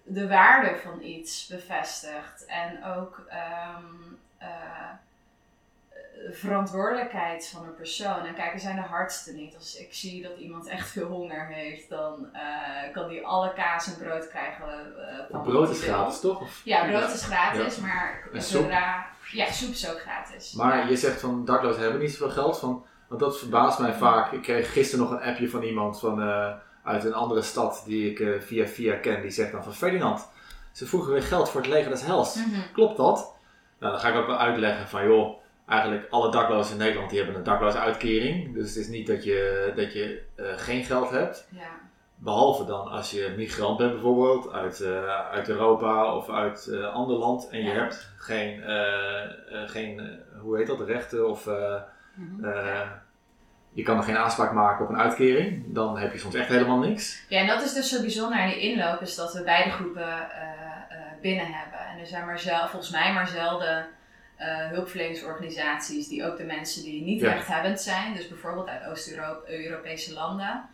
de 0.03 0.27
waarde 0.27 0.75
van 0.75 1.01
iets 1.01 1.47
bevestigt. 1.47 2.45
En 2.45 2.84
ook 2.84 3.25
ehm, 3.30 3.86
eh, 4.38 4.89
verantwoordelijkheid 6.32 7.47
van 7.53 7.63
een 7.67 7.75
persoon. 7.75 8.25
En 8.25 8.34
kijk, 8.34 8.53
we 8.53 8.60
zijn 8.60 8.75
de 8.75 8.82
hardste 8.82 9.34
niet. 9.34 9.56
Als 9.56 9.75
ik 9.77 9.93
zie 9.93 10.21
dat 10.21 10.38
iemand 10.38 10.67
echt 10.67 10.89
veel 10.89 11.08
honger 11.08 11.47
heeft, 11.47 11.89
dan 11.89 12.27
eh, 12.34 12.93
kan 12.93 13.08
die 13.08 13.25
alle 13.25 13.53
kaas 13.53 13.88
en 13.88 13.97
brood 14.03 14.27
krijgen. 14.30 14.65
eh, 15.32 15.41
Brood 15.43 15.69
is 15.69 15.84
gratis, 15.84 16.19
toch? 16.19 16.41
Of- 16.41 16.62
Ja, 16.63 16.86
brood 16.88 17.13
is 17.13 17.23
gratis, 17.25 17.77
maar 17.80 18.23
zodra... 18.34 19.06
Ja, 19.32 19.51
soep 19.51 19.69
is 19.71 19.89
ook 19.91 19.99
gratis. 19.99 20.53
Maar 20.53 20.89
je 20.89 20.95
zegt 20.97 21.19
van 21.19 21.45
daklozen 21.45 21.82
hebben 21.82 21.99
niet 21.99 22.12
zoveel 22.12 22.30
geld. 22.30 22.60
Van, 22.60 22.86
want 23.08 23.19
dat 23.21 23.39
verbaast 23.39 23.80
mij 23.80 23.93
vaak. 23.93 24.32
Ik 24.32 24.41
kreeg 24.41 24.71
gisteren 24.73 25.06
nog 25.06 25.13
een 25.13 25.27
appje 25.27 25.49
van 25.49 25.62
iemand 25.63 25.99
van, 25.99 26.21
eh, 26.21 26.53
uit 26.84 27.03
een 27.03 27.13
andere 27.13 27.41
stad 27.41 27.84
die 27.86 28.12
ik 28.15 28.41
via 28.43 28.65
via 28.67 28.95
ken. 28.95 29.21
Die 29.21 29.32
zegt 29.32 29.51
dan 29.51 29.63
van 29.63 29.73
Ferdinand, 29.73 30.27
ze 30.71 30.86
vroegen 30.86 31.13
weer 31.13 31.23
geld 31.23 31.49
voor 31.49 31.62
het 31.62 31.69
leger 31.69 31.91
des 31.91 32.06
hels. 32.06 32.36
Mhm. 32.36 32.73
Klopt 32.73 32.97
dat? 32.97 33.36
Nou, 33.80 33.91
dan 33.91 34.01
ga 34.01 34.10
ik 34.10 34.15
ook 34.15 34.27
wel 34.27 34.38
uitleggen 34.38 34.88
van, 34.88 35.06
joh, 35.08 35.38
eigenlijk 35.67 36.08
alle 36.10 36.32
daklozen 36.32 36.71
in 36.71 36.77
Nederland 36.80 37.10
die 37.10 37.17
hebben 37.19 37.38
een 37.38 37.43
dakloze 37.43 37.80
uitkering. 37.80 38.53
Dus 38.53 38.67
het 38.67 38.75
is 38.77 38.88
niet 38.88 39.08
dat 39.08 39.23
je, 39.23 39.71
dat 39.75 39.93
je 39.93 40.23
eh, 40.36 40.45
geen 40.56 40.84
geld 40.84 41.10
hebt. 41.10 41.47
Ja. 41.51 41.67
Behalve 42.15 42.65
dan 42.65 42.88
als 42.88 43.12
je 43.12 43.34
migrant 43.38 43.77
bent 43.77 43.91
bijvoorbeeld, 43.91 44.51
uit, 44.53 44.82
eh, 44.82 45.30
uit 45.32 45.49
Europa 45.49 46.15
of 46.15 46.30
uit 46.30 46.67
een 46.71 46.86
ander 46.86 47.17
land. 47.17 47.49
En 47.49 47.60
je 47.60 47.65
Ja. 47.69 47.73
hebt 47.73 48.10
geen, 48.17 48.63
geen 49.69 50.19
hoe 50.41 50.58
heet 50.58 50.67
dat, 50.67 50.82
rechten 50.82 51.30
of... 51.30 51.45
Mhm. 52.15 52.47
je 53.73 53.84
kan 53.84 53.97
er 53.97 54.03
geen 54.03 54.17
aanspraak 54.17 54.51
maken 54.51 54.86
op 54.86 54.91
een 54.91 54.99
uitkering, 54.99 55.63
dan 55.73 55.97
heb 55.97 56.12
je 56.13 56.19
soms 56.19 56.36
echt 56.36 56.47
helemaal 56.49 56.77
niks. 56.77 57.25
Ja, 57.30 57.39
en 57.39 57.47
dat 57.47 57.62
is 57.62 57.73
dus 57.73 57.89
zo 57.89 58.01
bijzonder 58.01 58.39
aan 58.39 58.49
die 58.49 58.60
inloop, 58.60 59.01
is 59.01 59.15
dat 59.15 59.34
we 59.34 59.43
beide 59.43 59.69
groepen 59.69 60.27
binnen 61.21 61.45
hebben. 61.45 61.80
En 61.80 61.99
er 61.99 62.08
zijn 62.08 62.25
maar 62.25 62.39
zelf, 62.39 62.69
volgens 62.69 62.91
mij 62.91 63.13
maar 63.13 63.27
zelden 63.27 63.86
eh, 64.38 64.67
hulpverleningsorganisaties 64.69 66.08
die 66.08 66.26
ook 66.26 66.38
de 66.38 66.43
mensen 66.43 66.84
die 66.84 67.02
niet 67.04 67.21
Ja. 67.21 67.32
rechthebbend 67.34 67.82
zijn, 67.82 68.13
dus 68.15 68.28
bijvoorbeeld 68.28 68.67
uit 68.67 68.86
Oost-Europese 68.86 70.13
landen, 70.13 70.65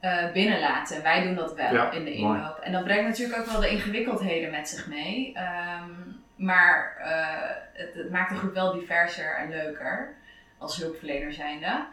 eh, 0.00 0.32
binnenlaten. 0.32 0.96
En 0.96 1.02
wij 1.02 1.22
doen 1.22 1.34
dat 1.34 1.54
wel 1.54 1.72
Ja, 1.74 1.90
in 1.90 2.04
de 2.04 2.18
mooi. 2.20 2.38
inloop. 2.38 2.58
En 2.58 2.72
dat 2.72 2.84
brengt 2.84 3.08
natuurlijk 3.08 3.40
ook 3.40 3.46
wel 3.46 3.60
de 3.60 3.68
ingewikkeldheden 3.70 4.50
met 4.50 4.68
zich 4.68 4.86
mee. 4.86 5.32
Ehm, 5.34 5.90
maar 6.36 6.96
eh, 7.00 7.56
het, 7.72 7.94
het 7.94 8.10
maakt 8.10 8.30
de 8.30 8.36
groep 8.36 8.54
wel 8.54 8.72
diverser 8.72 9.36
en 9.36 9.48
leuker 9.48 10.14
als 10.58 10.76
hulpverlener 10.76 11.32
zijnde. 11.32 11.86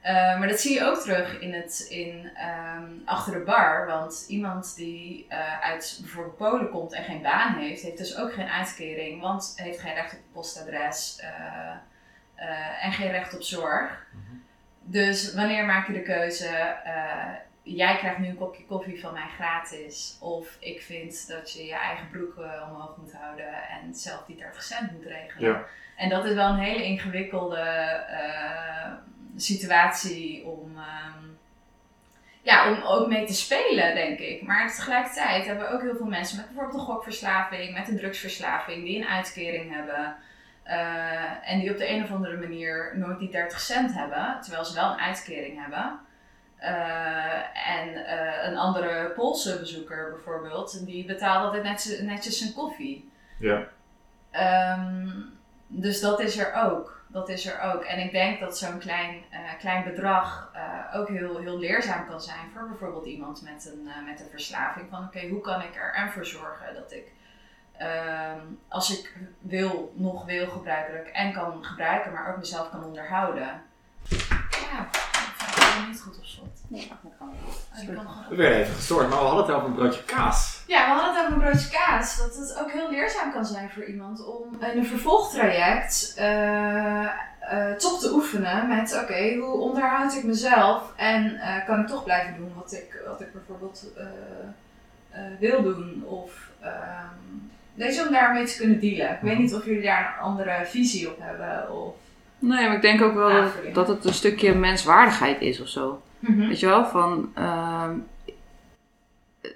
Eh, 0.00 0.38
maar 0.38 0.48
dat 0.48 0.60
zie 0.60 0.74
je 0.74 0.84
ook 0.84 0.98
terug 0.98 1.40
in 1.40 1.52
het, 1.54 1.86
in, 1.88 2.30
ehm, 2.34 2.84
achter 3.04 3.32
de 3.32 3.44
bar. 3.44 3.86
Want 3.86 4.24
iemand 4.28 4.76
die 4.76 5.26
eh, 5.28 5.60
uit 5.60 5.98
bijvoorbeeld 6.00 6.36
Polen 6.36 6.70
komt 6.70 6.92
en 6.92 7.04
geen 7.04 7.22
baan 7.22 7.54
heeft, 7.54 7.82
heeft 7.82 7.98
dus 7.98 8.16
ook 8.16 8.32
geen 8.32 8.48
uitkering. 8.48 9.20
Want 9.20 9.52
heeft 9.56 9.80
geen 9.80 9.94
recht 9.94 10.12
op 10.12 10.18
postadres 10.32 11.20
eh, 11.20 12.84
en 12.84 12.92
geen 12.92 13.10
recht 13.10 13.34
op 13.34 13.42
zorg. 13.42 14.06
Dus 14.82 15.34
wanneer 15.34 15.64
maak 15.64 15.86
je 15.86 15.92
de 15.92 16.02
keuze, 16.02 16.76
jij 17.62 17.96
krijgt 17.96 18.18
nu 18.18 18.28
een 18.28 18.36
kopje 18.36 18.64
koffie 18.64 19.00
van 19.00 19.12
mij 19.12 19.28
gratis. 19.36 20.16
Of 20.20 20.56
ik 20.60 20.80
vind 20.80 21.28
dat 21.28 21.52
je 21.52 21.64
je 21.64 21.74
eigen 21.74 22.10
broek 22.10 22.36
omhoog 22.68 22.96
moet 22.96 23.12
houden 23.12 23.68
en 23.68 23.94
zelf 23.94 24.24
die 24.26 24.36
30 24.36 24.62
cent 24.62 24.92
moet 24.92 25.04
regelen. 25.04 25.50
Ja. 25.50 25.64
En 25.96 26.08
dat 26.08 26.24
is 26.24 26.34
wel 26.34 26.48
een 26.48 26.58
hele 26.58 26.84
ingewikkelde 26.84 27.64
situatie 29.36 30.44
om, 30.44 30.72
ehm, 30.76 31.24
ja, 32.42 32.70
om 32.72 32.82
ook 32.82 33.08
mee 33.08 33.26
te 33.26 33.34
spelen, 33.34 33.94
denk 33.94 34.18
ik. 34.18 34.42
Maar 34.42 34.74
tegelijkertijd 34.74 35.46
hebben 35.46 35.68
we 35.68 35.74
ook 35.74 35.82
heel 35.82 35.96
veel 35.96 36.06
mensen 36.06 36.36
met 36.36 36.46
bijvoorbeeld 36.46 36.78
een 36.78 36.86
gokverslaving, 36.86 37.78
met 37.78 37.88
een 37.88 37.96
drugsverslaving, 37.96 38.84
die 38.84 38.96
een 38.96 39.08
uitkering 39.08 39.74
hebben. 39.74 40.16
eh, 40.62 41.50
en 41.52 41.60
die 41.60 41.70
op 41.70 41.76
de 41.78 41.88
een 41.90 42.02
of 42.02 42.10
andere 42.12 42.36
manier 42.36 42.92
nooit 42.96 43.18
die 43.18 43.30
30 43.30 43.60
cent 43.60 43.94
hebben, 43.94 44.38
terwijl 44.40 44.64
ze 44.64 44.74
wel 44.74 44.90
een 44.92 44.98
uitkering 45.00 45.60
hebben. 45.62 45.98
Eh, 46.56 47.68
en 47.78 48.06
eh, 48.06 48.48
een 48.48 48.56
andere 48.56 49.10
Poolse 49.16 49.58
bezoeker 49.58 50.10
bijvoorbeeld, 50.10 50.86
die 50.86 51.04
betaalt 51.04 51.44
altijd 51.44 51.62
net, 51.62 52.00
netjes 52.02 52.38
zijn 52.38 52.52
koffie. 52.52 53.10
Ja. 53.38 53.68
Ehm, 54.30 55.08
dus 55.66 56.00
dat 56.00 56.20
is 56.20 56.38
er 56.38 56.54
ook. 56.54 56.99
Dat 57.12 57.28
is 57.28 57.46
er 57.46 57.60
ook. 57.60 57.82
En 57.82 57.98
ik 57.98 58.12
denk 58.12 58.40
dat 58.40 58.58
zo'n 58.58 58.78
klein, 58.78 59.24
eh, 59.30 59.40
klein 59.58 59.84
bedrag 59.84 60.50
eh, 60.52 61.00
ook 61.00 61.08
heel, 61.08 61.38
heel 61.38 61.58
leerzaam 61.58 62.06
kan 62.06 62.20
zijn 62.20 62.50
voor 62.54 62.68
bijvoorbeeld 62.68 63.06
iemand 63.06 63.42
met 63.42 63.72
een, 63.72 63.88
eh, 63.88 64.06
met 64.06 64.20
een 64.20 64.30
verslaving. 64.30 64.86
Van 64.90 65.04
oké, 65.04 65.28
hoe 65.28 65.40
kan 65.40 65.62
ik 65.62 65.76
er 65.76 65.94
en 65.94 66.10
voor 66.10 66.26
zorgen 66.26 66.74
dat 66.74 66.92
ik, 66.92 67.12
ehm, 67.76 68.38
als 68.68 68.98
ik 68.98 69.16
wil, 69.38 69.92
nog 69.96 70.24
wil 70.24 70.46
gebruiken, 70.46 70.96
dat 70.96 71.06
ik 71.06 71.12
en 71.12 71.32
kan 71.32 71.64
gebruiken, 71.64 72.12
maar 72.12 72.30
ook 72.30 72.38
mezelf 72.38 72.70
kan 72.70 72.84
onderhouden. 72.84 73.62
Ja, 74.08 74.88
ik 74.90 75.52
vind 75.52 75.74
het 75.74 75.88
niet 75.88 76.00
goed 76.00 76.18
op 76.18 76.24
slot. 76.24 76.60
Nee, 76.68 76.88
mag 76.88 77.12
ik 77.12 77.18
gewoon. 77.18 77.34
Oh, 77.34 77.94
kan 77.94 78.12
gewoon 78.12 78.28
We 78.28 78.36
werden 78.36 78.58
even 78.58 78.74
gestoord, 78.74 79.08
maar 79.08 79.18
we 79.18 79.24
hadden 79.24 79.44
het 79.44 79.54
over 79.54 79.68
een 79.68 79.74
broodje 79.74 80.04
kaas. 80.04 80.59
Ja, 80.70 80.84
we 80.86 81.00
hadden 81.00 81.14
het 81.14 81.20
over 81.20 81.32
een 81.32 81.50
broodje 81.50 81.70
kaas. 81.70 82.16
Dat 82.16 82.36
het 82.36 82.58
ook 82.60 82.70
heel 82.72 82.90
leerzaam 82.90 83.32
kan 83.32 83.44
zijn 83.44 83.70
voor 83.70 83.84
iemand 83.84 84.26
om 84.26 84.62
in 84.72 84.78
een 84.78 84.86
vervolgtraject 84.86 86.14
eh, 86.16 87.04
eh, 87.04 87.74
toch 87.78 88.00
te 88.00 88.12
oefenen 88.12 88.68
met: 88.68 89.00
oké, 89.02 89.34
hoe 89.34 89.60
onderhoud 89.60 90.14
ik 90.14 90.24
mezelf 90.24 90.92
en 90.96 91.40
eh, 91.40 91.66
kan 91.66 91.80
ik 91.80 91.86
toch 91.86 92.04
blijven 92.04 92.36
doen 92.36 92.52
wat 92.54 92.72
ik, 92.72 93.02
wat 93.06 93.20
ik 93.20 93.32
bijvoorbeeld 93.32 93.84
wil 95.38 95.62
doen? 95.62 96.04
Of 96.06 96.50
ehm 96.60 97.20
weet 97.74 97.94
je, 97.94 98.06
om 98.06 98.12
daarmee 98.12 98.44
te 98.44 98.56
kunnen 98.56 98.80
dealen. 98.80 99.10
Ik 99.10 99.20
weet 99.20 99.38
niet 99.38 99.54
of 99.54 99.64
jullie 99.64 99.82
daar 99.82 100.14
een 100.18 100.24
andere 100.24 100.62
visie 100.64 101.08
op 101.08 101.18
hebben. 101.20 101.72
Of... 101.72 101.94
Nee, 102.38 102.66
maar 102.66 102.76
ik 102.76 102.82
denk 102.82 103.02
ook 103.02 103.14
wel 103.14 103.30
dat, 103.30 103.52
dat 103.72 103.88
het 103.88 104.04
een 104.04 104.14
stukje 104.14 104.54
menswaardigheid 104.54 105.40
is 105.40 105.60
of 105.60 105.68
zo. 105.68 106.02
Weet 106.20 106.60
je 106.60 106.66
wel, 106.66 106.86
van... 106.86 107.32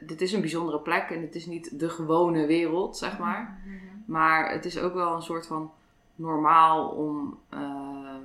dit 0.01 0.21
is 0.21 0.33
een 0.33 0.41
bijzondere 0.41 0.79
plek 0.79 1.11
en 1.11 1.21
het 1.21 1.35
is 1.35 1.47
niet 1.47 1.79
de 1.79 1.89
gewone 1.89 2.47
wereld, 2.47 2.97
zeg 2.97 3.19
maar. 3.19 3.61
Maar 4.07 4.51
het 4.51 4.65
is 4.65 4.79
ook 4.79 4.95
wel 4.95 5.15
een 5.15 5.23
soort 5.23 5.47
van 5.47 5.71
normaal 6.15 6.89
om... 6.89 7.39
ehm, 7.49 8.23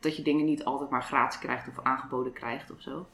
dat 0.00 0.16
je 0.16 0.22
dingen 0.22 0.44
niet 0.44 0.64
altijd 0.64 0.90
maar 0.90 1.02
gratis 1.02 1.38
krijgt 1.38 1.68
of 1.68 1.80
aangeboden 1.82 2.32
krijgt 2.32 2.70
of 2.70 2.80
zo. 2.80 3.06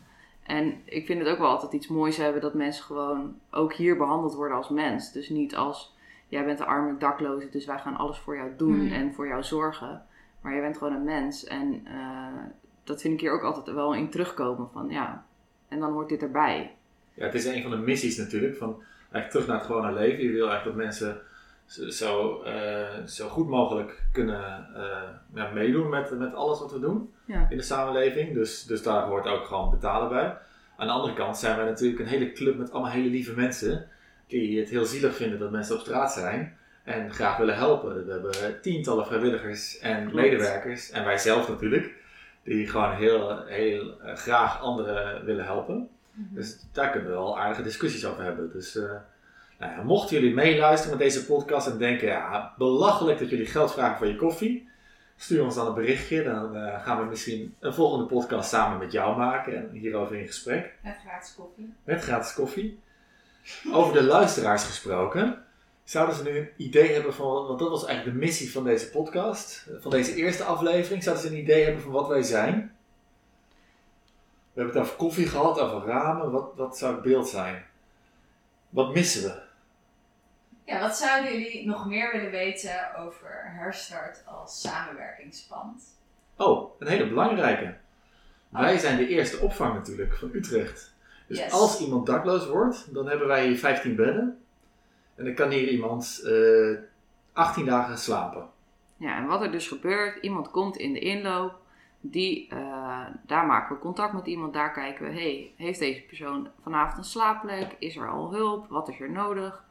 En 0.43 0.81
ik 0.85 1.07
vind 1.07 1.19
het 1.19 1.29
ook 1.29 1.39
wel 1.39 1.49
altijd 1.49 1.73
iets 1.73 1.89
moois 1.89 2.17
hebben 2.17 2.41
dat 2.41 2.55
mensen 2.55 2.85
gewoon 2.85 3.35
ook 3.51 3.73
hier 3.73 3.97
behandeld 3.97 4.35
worden 4.35 4.57
als 4.57 4.69
mens. 4.69 5.13
Dus 5.13 5.29
niet 5.29 5.57
als, 5.57 5.95
jij 6.29 6.45
bent 6.45 6.59
de 6.59 6.65
arme 6.65 6.97
dakloze, 6.99 7.49
dus 7.51 7.67
wij 7.67 7.79
gaan 7.79 7.97
alles 7.97 8.19
voor 8.19 8.37
jou 8.37 8.51
doen 8.57 8.85
Mhm. 8.85 8.93
en 8.93 9.15
voor 9.15 9.27
jou 9.27 9.43
zorgen. 9.43 10.03
Maar 10.41 10.55
je 10.55 10.61
bent 10.61 10.79
gewoon 10.79 10.95
een 10.95 11.05
mens. 11.05 11.45
En 11.45 11.87
eh, 11.87 12.43
dat 12.85 13.01
vind 13.01 13.15
ik 13.15 13.21
hier 13.21 13.33
ook 13.33 13.43
altijd 13.43 13.77
wel 13.77 13.95
in 13.95 14.11
terugkomen 14.11 14.69
van, 14.73 14.89
ja, 14.89 15.25
en 15.69 15.81
dan 15.81 15.93
hoort 15.93 16.09
dit 16.09 16.23
erbij. 16.23 16.75
Ja, 17.15 17.25
het 17.25 17.35
is 17.35 17.45
een 17.45 17.63
van 17.63 17.71
de 17.71 17.77
missies 17.77 18.17
natuurlijk, 18.17 18.57
van 18.57 18.83
eigenlijk 19.01 19.31
terug 19.31 19.47
naar 19.47 19.57
het 19.57 19.67
gewone 19.67 19.93
leven. 19.93 20.25
Je 20.25 20.31
wil 20.33 20.49
eigenlijk 20.49 20.77
dat 20.77 20.87
mensen 20.87 21.21
zo, 21.93 22.43
eh, 22.43 23.05
zo 23.07 23.29
goed 23.29 23.49
mogelijk 23.49 24.03
kunnen 24.13 24.67
eh, 24.75 25.03
ja, 25.35 25.51
meedoen 25.51 25.89
met, 25.89 26.19
met 26.19 26.35
alles 26.35 26.61
wat 26.61 26.73
we 26.73 26.81
doen 26.81 27.13
Ja. 27.25 27.47
in 27.51 27.57
de 27.57 27.63
samenleving. 27.63 28.35
Dus, 28.35 28.63
dus 28.65 28.83
daar 28.83 29.03
hoort 29.03 29.27
ook 29.27 29.45
gewoon 29.47 29.71
betalen 29.71 30.09
bij. 30.09 30.37
Aan 30.77 30.87
de 30.87 30.93
andere 30.93 31.15
kant 31.15 31.39
zijn 31.39 31.57
wij 31.57 31.65
natuurlijk 31.67 32.01
een 32.01 32.07
hele 32.07 32.33
club 32.33 32.57
met 32.59 32.73
allemaal 32.73 32.91
hele 32.93 33.09
lieve 33.09 33.35
mensen 33.35 33.89
die 34.27 34.59
het 34.61 34.69
heel 34.69 34.85
zielig 34.85 35.17
vinden 35.17 35.39
dat 35.39 35.51
mensen 35.51 35.75
op 35.75 35.81
straat 35.81 36.13
zijn 36.13 36.57
en 36.85 37.13
graag 37.13 37.37
willen 37.37 37.57
helpen. 37.57 38.07
We 38.07 38.13
hebben 38.13 38.61
tientallen 38.61 39.07
vrijwilligers 39.07 39.79
en 39.79 40.01
Klopt. 40.01 40.15
medewerkers 40.15 40.91
en 40.91 41.05
wij 41.05 41.19
zelf 41.19 41.49
natuurlijk, 41.49 41.95
die 42.43 42.67
gewoon 42.69 42.93
heel, 42.93 43.45
heel 43.47 44.01
eh, 44.01 44.15
graag 44.15 44.61
anderen 44.61 45.25
willen 45.25 45.45
helpen. 45.45 45.89
Dus 46.15 46.57
daar 46.73 46.91
kunnen 46.91 47.11
we 47.11 47.17
wel 47.17 47.39
aardige 47.39 47.63
discussies 47.63 48.07
over 48.07 48.25
hebben. 48.25 48.53
Dus 48.53 48.77
eh, 48.77 48.91
nou 49.59 49.73
ja, 49.73 49.83
mochten 49.83 50.17
jullie 50.17 50.35
meeluisteren 50.35 50.97
met 50.99 51.07
deze 51.07 51.27
podcast 51.27 51.67
en 51.67 51.79
denken, 51.79 52.09
ja, 52.09 52.55
belachelijk 52.59 53.19
dat 53.19 53.31
jullie 53.31 53.47
geld 53.47 53.73
vragen 53.73 53.99
voor 53.99 54.07
je 54.07 54.17
koffie, 54.17 54.69
stuur 55.17 55.45
ons 55.45 55.55
dan 55.55 55.67
een 55.67 55.75
berichtje. 55.75 56.23
Dan 56.23 56.57
eh, 56.57 56.85
gaan 56.85 56.99
we 56.99 57.05
misschien 57.05 57.55
een 57.61 57.75
volgende 57.75 58.07
podcast 58.07 58.49
samen 58.49 58.79
met 58.79 58.93
jou 58.93 59.17
maken 59.17 59.57
en 59.57 59.71
hierover 59.71 60.17
in 60.17 60.27
gesprek. 60.27 60.75
Met 60.83 60.97
gratis 61.07 61.35
koffie. 61.35 61.73
Met 61.85 62.03
gratis 62.03 62.35
koffie. 62.35 62.79
Over 63.73 63.93
de 63.93 64.03
luisteraars 64.03 64.65
gesproken. 64.65 65.43
Zouden 65.85 66.17
ze 66.17 66.23
nu 66.23 66.39
een 66.39 66.49
idee 66.57 66.93
hebben 66.93 67.15
van, 67.15 67.47
want 67.47 67.59
dat 67.59 67.69
was 67.69 67.85
eigenlijk 67.85 68.19
de 68.19 68.25
missie 68.25 68.53
van 68.53 68.65
deze 68.65 68.91
podcast, 68.91 69.69
van 69.81 69.91
deze 69.91 70.15
eerste 70.15 70.45
aflevering. 70.45 71.03
Zouden 71.03 71.25
ze 71.25 71.31
een 71.31 71.43
idee 71.43 71.65
hebben 71.65 71.83
van 71.83 71.93
wat 71.93 72.09
wij 72.09 72.23
zijn? 72.23 72.77
We 74.55 74.61
hebben 74.61 74.75
het 74.81 74.85
over 74.85 74.97
koffie 74.99 75.27
gehad, 75.27 75.59
over 75.61 75.89
ramen. 75.89 76.31
Wat, 76.31 76.53
wat 76.57 76.79
zou 76.79 76.95
het 76.95 77.03
beeld 77.03 77.29
zijn? 77.29 77.65
Wat 78.69 78.95
missen 78.95 79.23
we? 79.23 79.43
Ja, 80.65 80.81
wat 80.81 80.97
zouden 80.97 81.33
jullie 81.33 81.67
nog 81.67 81.87
meer 81.87 82.13
willen 82.13 82.31
weten 82.31 82.97
over 82.99 83.53
Herstart 83.57 84.23
als 84.27 84.61
samenwerkingspand? 84.61 85.83
Oh, 86.37 86.81
een 86.81 86.87
hele 86.87 87.09
belangrijke. 87.09 87.77
Wij 88.49 88.75
Oh. 88.75 88.79
zijn 88.81 88.97
de 88.97 89.09
eerste 89.09 89.39
opvang 89.39 89.75
natuurlijk 89.75 90.15
van 90.17 90.31
Utrecht. 90.33 90.95
Dus 91.29 91.39
Yes. 91.39 91.53
als 91.53 91.81
iemand 91.81 92.07
dakloos 92.07 92.47
wordt, 92.47 92.95
dan 92.95 93.09
hebben 93.09 93.27
wij 93.27 93.47
hier 93.47 93.59
15 93.59 93.97
bedden. 93.97 94.45
En 95.15 95.25
dan 95.25 95.35
kan 95.35 95.51
hier 95.51 95.69
iemand 95.69 96.21
eh 96.25 96.79
18 97.33 97.65
dagen 97.65 97.99
slapen. 97.99 98.49
Ja, 98.97 99.17
en 99.17 99.27
wat 99.27 99.43
er 99.43 99.51
dus 99.53 99.69
gebeurt, 99.69 100.23
iemand 100.23 100.51
komt 100.51 100.77
in 100.77 100.93
de 100.93 100.99
inloop, 100.99 101.55
die, 102.01 102.49
eh, 102.51 102.59
daar 103.27 103.47
maken 103.47 103.75
we 103.75 103.83
contact 103.83 104.13
met 104.13 104.27
iemand, 104.27 104.53
daar 104.53 104.73
kijken 104.73 105.05
we, 105.05 105.13
hey, 105.13 105.53
heeft 105.57 105.79
deze 105.79 106.03
persoon 106.03 106.49
vanavond 106.63 106.99
een 106.99 107.05
slaapplek? 107.05 107.77
Is 107.79 107.97
er 107.97 108.11
al 108.11 108.33
hulp? 108.33 108.69
Wat 108.69 108.89
is 108.89 109.01
er 109.01 109.11
nodig? 109.11 109.65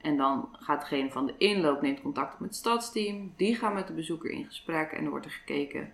En 0.00 0.16
dan 0.16 0.48
gaat 0.52 0.80
degene 0.80 1.10
van 1.10 1.26
de 1.26 1.34
inloop 1.38 1.82
neemt 1.82 2.02
contact 2.02 2.34
op 2.34 2.40
met 2.40 2.48
het 2.48 2.58
stadsteam, 2.58 3.32
die 3.36 3.54
gaan 3.54 3.74
met 3.74 3.86
de 3.86 3.92
bezoeker 3.92 4.30
in 4.30 4.44
gesprek 4.44 4.92
en 4.92 5.04
er 5.04 5.10
wordt 5.10 5.24
er 5.24 5.30
gekeken 5.30 5.92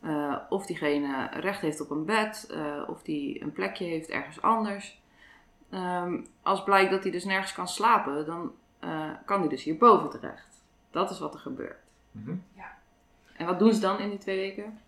eh, 0.00 0.36
of 0.48 0.66
diegene 0.66 1.28
recht 1.32 1.60
heeft 1.60 1.80
op 1.80 1.90
een 1.90 2.04
bed, 2.04 2.46
eh, 2.50 2.82
of 2.86 3.02
die 3.02 3.42
een 3.42 3.52
plekje 3.52 3.84
heeft 3.84 4.08
ergens 4.08 4.42
anders. 4.42 5.00
Ehm, 5.70 6.20
als 6.42 6.64
blijkt 6.64 6.90
dat 6.90 7.02
hij 7.02 7.12
dus 7.12 7.24
nergens 7.24 7.52
kan 7.52 7.68
slapen, 7.68 8.26
dan 8.26 8.52
eh, 8.78 9.10
kan 9.24 9.40
hij 9.40 9.48
dus 9.48 9.64
hierboven 9.64 10.10
terecht. 10.10 10.62
Dat 10.90 11.10
is 11.10 11.18
wat 11.18 11.34
er 11.34 11.40
gebeurt. 11.40 11.92
Mhm. 12.10 12.36
En 13.36 13.46
wat 13.46 13.58
doen 13.58 13.74
ze 13.74 13.80
dan 13.80 13.98
in 13.98 14.08
die 14.08 14.18
twee 14.18 14.36
weken? 14.36 14.78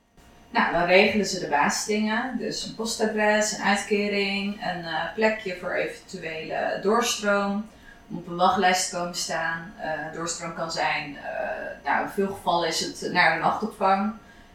Nou, 0.50 0.72
dan 0.72 0.84
regelen 0.84 1.26
ze 1.26 1.40
de 1.40 1.48
basisdingen. 1.48 2.38
Dus 2.38 2.64
een 2.64 2.74
postadres, 2.74 3.52
een 3.52 3.64
uitkering, 3.64 4.54
een 4.54 4.84
eh, 4.84 5.12
plekje 5.14 5.56
voor 5.56 5.72
eventuele 5.72 6.78
doorstroom. 6.82 7.66
Om 8.08 8.16
op 8.16 8.26
een 8.26 8.36
wachtlijst 8.36 8.90
te 8.90 8.96
komen 8.96 9.14
staan. 9.14 9.72
Eh, 9.78 9.90
doorstroom 10.14 10.54
kan 10.54 10.70
zijn, 10.70 11.16
eh, 11.16 11.84
nou, 11.84 12.04
in 12.04 12.10
veel 12.10 12.26
gevallen 12.26 12.68
is 12.68 12.80
het 12.80 13.12
naar 13.12 13.34
een 13.34 13.40
nachtopvang. 13.40 14.12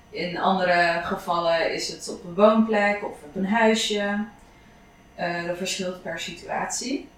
In 0.09 0.37
andere 0.37 1.01
gevallen 1.03 1.73
is 1.73 1.87
het 1.87 2.09
op 2.09 2.23
een 2.23 2.35
woonplek 2.35 3.03
of 3.03 3.23
op 3.23 3.35
een 3.35 3.47
huisje. 3.47 4.23
Dat 5.47 5.57
verschilt 5.57 6.03
per 6.03 6.19
situatie. 6.19 7.09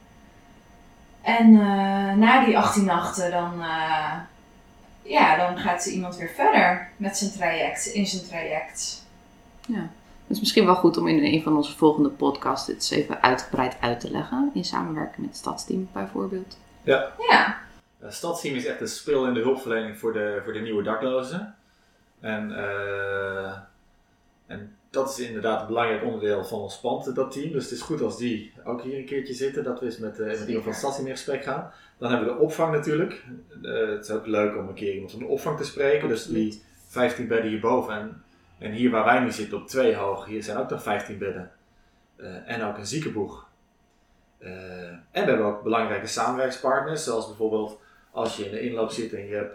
En 1.21 1.51
na 2.19 2.45
die 2.45 2.57
18 2.57 2.85
nachten 2.85 3.31
dan, 3.31 3.63
ja, 5.08 5.38
dan 5.38 5.58
gaat 5.58 5.86
iemand 5.86 6.17
weer 6.17 6.30
verder 6.30 6.89
met 6.98 7.17
zijn 7.17 7.32
traject, 7.32 7.86
in 7.86 8.08
zijn 8.08 8.26
traject. 8.26 9.06
Het 9.72 10.36
is 10.36 10.39
misschien 10.39 10.65
wel 10.65 10.76
goed 10.76 10.98
om 10.98 11.08
in 11.08 11.24
een 11.24 11.43
van 11.43 11.56
onze 11.56 11.78
volgende 11.78 12.10
podcasts 12.10 12.65
dit 12.67 12.76
eens 12.76 12.89
even 12.89 13.22
uitgebreid 13.22 13.78
uit 13.82 14.00
te 14.00 14.12
leggen. 14.12 14.52
In 14.54 14.65
samenwerking 14.65 15.17
met 15.17 15.28
het 15.28 15.38
stadsteam 15.38 15.89
bijvoorbeeld. 15.93 16.58
Ja, 16.84 17.12
Het 18.00 18.13
stadsteam 18.13 18.56
is 18.56 18.65
echt 18.65 18.82
een 18.82 18.88
spil 18.88 19.26
in 19.26 19.34
de 19.34 19.39
hulpverlening 19.39 19.98
voor 19.98 20.13
de, 20.13 20.41
voor 20.43 20.54
de 20.54 20.60
nieuwe 20.60 20.84
daklozen. 20.84 21.56
En, 22.20 22.58
eh, 22.58 23.58
en 24.46 24.76
dat 24.89 25.10
is 25.10 25.19
inderdaad 25.19 25.62
een 25.62 25.67
belangrijk 25.67 26.04
onderdeel 26.04 26.45
van 26.45 26.60
ons 26.60 26.80
pand, 26.80 27.15
dat 27.15 27.32
team. 27.32 27.52
Dus 27.52 27.63
het 27.63 27.73
is 27.73 27.82
goed 27.82 28.02
als 28.02 28.17
die 28.17 28.54
ook 28.63 28.82
hier 28.82 28.97
een 28.97 29.06
keertje 29.06 29.34
zitten, 29.34 29.63
dat 29.63 29.80
we 29.80 29.86
eens 29.86 29.97
met, 29.97 30.19
eh, 30.19 30.28
met 30.28 30.47
iemand 30.47 30.65
van 30.65 30.73
stadsteam 30.73 31.08
in 31.08 31.15
gesprek 31.15 31.43
gaan. 31.43 31.71
Dan 31.97 32.10
hebben 32.10 32.28
we 32.28 32.34
de 32.34 32.39
opvang 32.39 32.73
natuurlijk. 32.73 33.26
Eh, 33.63 33.89
het 33.89 34.04
is 34.04 34.12
ook 34.12 34.26
leuk 34.26 34.58
om 34.58 34.67
een 34.67 34.73
keer 34.73 34.93
iemand 34.93 35.12
van 35.12 35.19
de 35.19 35.26
opvang 35.26 35.58
te 35.58 35.65
spreken. 35.65 36.08
Dus 36.08 36.26
die 36.26 36.63
15 36.88 37.28
bedden 37.28 37.50
hierboven. 37.50 37.93
En, 37.93 38.23
en 38.60 38.71
hier 38.71 38.89
waar 38.89 39.06
wij 39.06 39.19
nu 39.19 39.32
zitten 39.32 39.58
op 39.58 39.67
twee 39.67 39.95
hoog, 39.95 40.26
hier 40.26 40.43
zijn 40.43 40.58
ook 40.58 40.69
nog 40.69 40.84
15 40.84 41.17
bedden. 41.17 41.52
Eh, 42.15 42.50
en 42.52 42.63
ook 42.63 42.78
een 42.78 42.88
ziekenboeg. 42.88 43.45
En 44.39 45.04
we 45.12 45.19
hebben 45.19 45.45
ook 45.45 45.63
belangrijke 45.63 46.08
samenwerkspartners, 46.08 47.04
zoals 47.04 47.28
bijvoorbeeld 47.28 47.80
als 48.12 48.38
je 48.38 48.45
in 48.45 48.52
de 48.52 48.60
inloop 48.60 48.91
zit 48.91 49.13
en 49.13 49.28
je 49.28 49.36
hebt, 49.36 49.54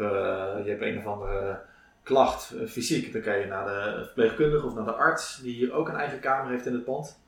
je 0.64 0.70
hebt 0.70 0.82
een 0.82 0.98
of 0.98 1.06
andere 1.06 1.60
klacht 2.02 2.52
eh, 2.52 2.66
fysiek, 2.66 3.12
dan 3.12 3.22
kan 3.22 3.38
je 3.38 3.46
naar 3.46 3.64
de 3.64 4.04
verpleegkundige 4.04 4.66
of 4.66 4.74
naar 4.74 4.84
de 4.84 4.94
arts, 4.94 5.40
die 5.42 5.54
hier 5.54 5.72
ook 5.72 5.88
een 5.88 5.96
eigen 5.96 6.20
kamer 6.20 6.50
heeft 6.50 6.66
in 6.66 6.72
het 6.72 6.84
pand. 6.84 7.20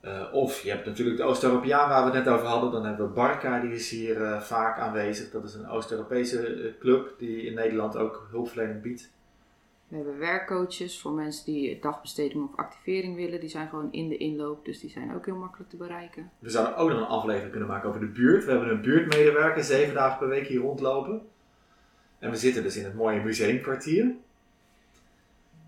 Eh, 0.00 0.32
of 0.32 0.62
je 0.62 0.70
hebt 0.70 0.86
natuurlijk 0.86 1.16
de 1.16 1.22
Oost-Europeaan 1.22 1.88
waar 1.88 2.04
we 2.04 2.16
het 2.16 2.24
net 2.24 2.34
over 2.34 2.46
hadden. 2.46 2.70
Dan 2.70 2.84
hebben 2.84 3.06
we 3.06 3.12
Barca, 3.12 3.60
die 3.60 3.72
is 3.72 3.90
hier 3.90 4.22
eh, 4.22 4.40
vaak 4.40 4.78
aanwezig. 4.78 5.30
Dat 5.30 5.44
is 5.44 5.54
een 5.54 5.68
Oost-Europese 5.68 6.74
club 6.80 7.14
die 7.18 7.42
in 7.42 7.54
Nederland 7.54 7.96
ook 7.96 8.26
hulpverlening 8.30 8.82
biedt. 8.82 9.12
We 9.88 9.96
hebben 9.96 10.18
werkcoaches 10.18 11.00
voor 11.00 11.12
mensen 11.12 11.44
die 11.44 11.80
dagbesteding 11.80 12.48
of 12.48 12.56
activering 12.56 13.16
willen. 13.16 13.40
Die 13.40 13.48
zijn 13.48 13.68
gewoon 13.68 13.92
in 13.92 14.08
de 14.08 14.16
inloop, 14.16 14.64
dus 14.64 14.80
die 14.80 14.90
zijn 14.90 15.14
ook 15.14 15.26
heel 15.26 15.36
makkelijk 15.36 15.70
te 15.70 15.76
bereiken. 15.76 16.30
We 16.38 16.50
zouden 16.50 16.76
ook 16.76 16.88
nog 16.88 16.98
een 16.98 17.06
aflevering 17.06 17.50
kunnen 17.50 17.68
maken 17.68 17.88
over 17.88 18.00
de 18.00 18.06
buurt. 18.06 18.44
We 18.44 18.50
hebben 18.50 18.70
een 18.70 18.80
buurtmedewerker, 18.80 19.64
zeven 19.64 19.94
dagen 19.94 20.18
per 20.18 20.28
week 20.28 20.46
hier 20.46 20.60
rondlopen. 20.60 21.22
En 22.18 22.30
we 22.30 22.36
zitten 22.36 22.62
dus 22.62 22.76
in 22.76 22.84
het 22.84 22.94
mooie 22.94 23.20
museumkwartier. 23.20 24.12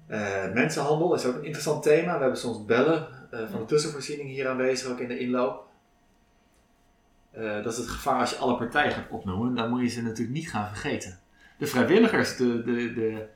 Eh, 0.07 0.53
mensenhandel 0.53 1.15
is 1.15 1.25
ook 1.25 1.35
een 1.35 1.45
interessant 1.45 1.83
thema. 1.83 2.13
We 2.15 2.21
hebben 2.21 2.39
soms 2.39 2.65
bellen 2.65 3.09
eh, 3.31 3.41
van 3.51 3.61
de 3.61 3.67
tussenvoorziening 3.67 4.29
hier 4.29 4.49
aanwezig, 4.49 4.91
ook 4.91 4.99
in 4.99 5.09
de 5.09 5.19
inloop. 5.19 5.69
Eh, 7.31 7.63
dat 7.63 7.73
is 7.73 7.79
het 7.79 7.89
gevaar 7.89 8.21
als 8.21 8.31
je 8.31 8.37
alle 8.37 8.57
partijen 8.57 8.93
gaat 8.93 9.11
opnoemen. 9.11 9.55
Dan 9.55 9.71
moet 9.71 9.81
je 9.81 9.89
ze 9.89 10.03
natuurlijk 10.03 10.37
niet 10.37 10.51
gaan 10.51 10.69
vergeten. 10.69 11.19
De 11.59 11.67
vrijwilligers, 11.67 12.37
de, 12.37 12.63
de, 12.65 12.93
de, 12.93 13.27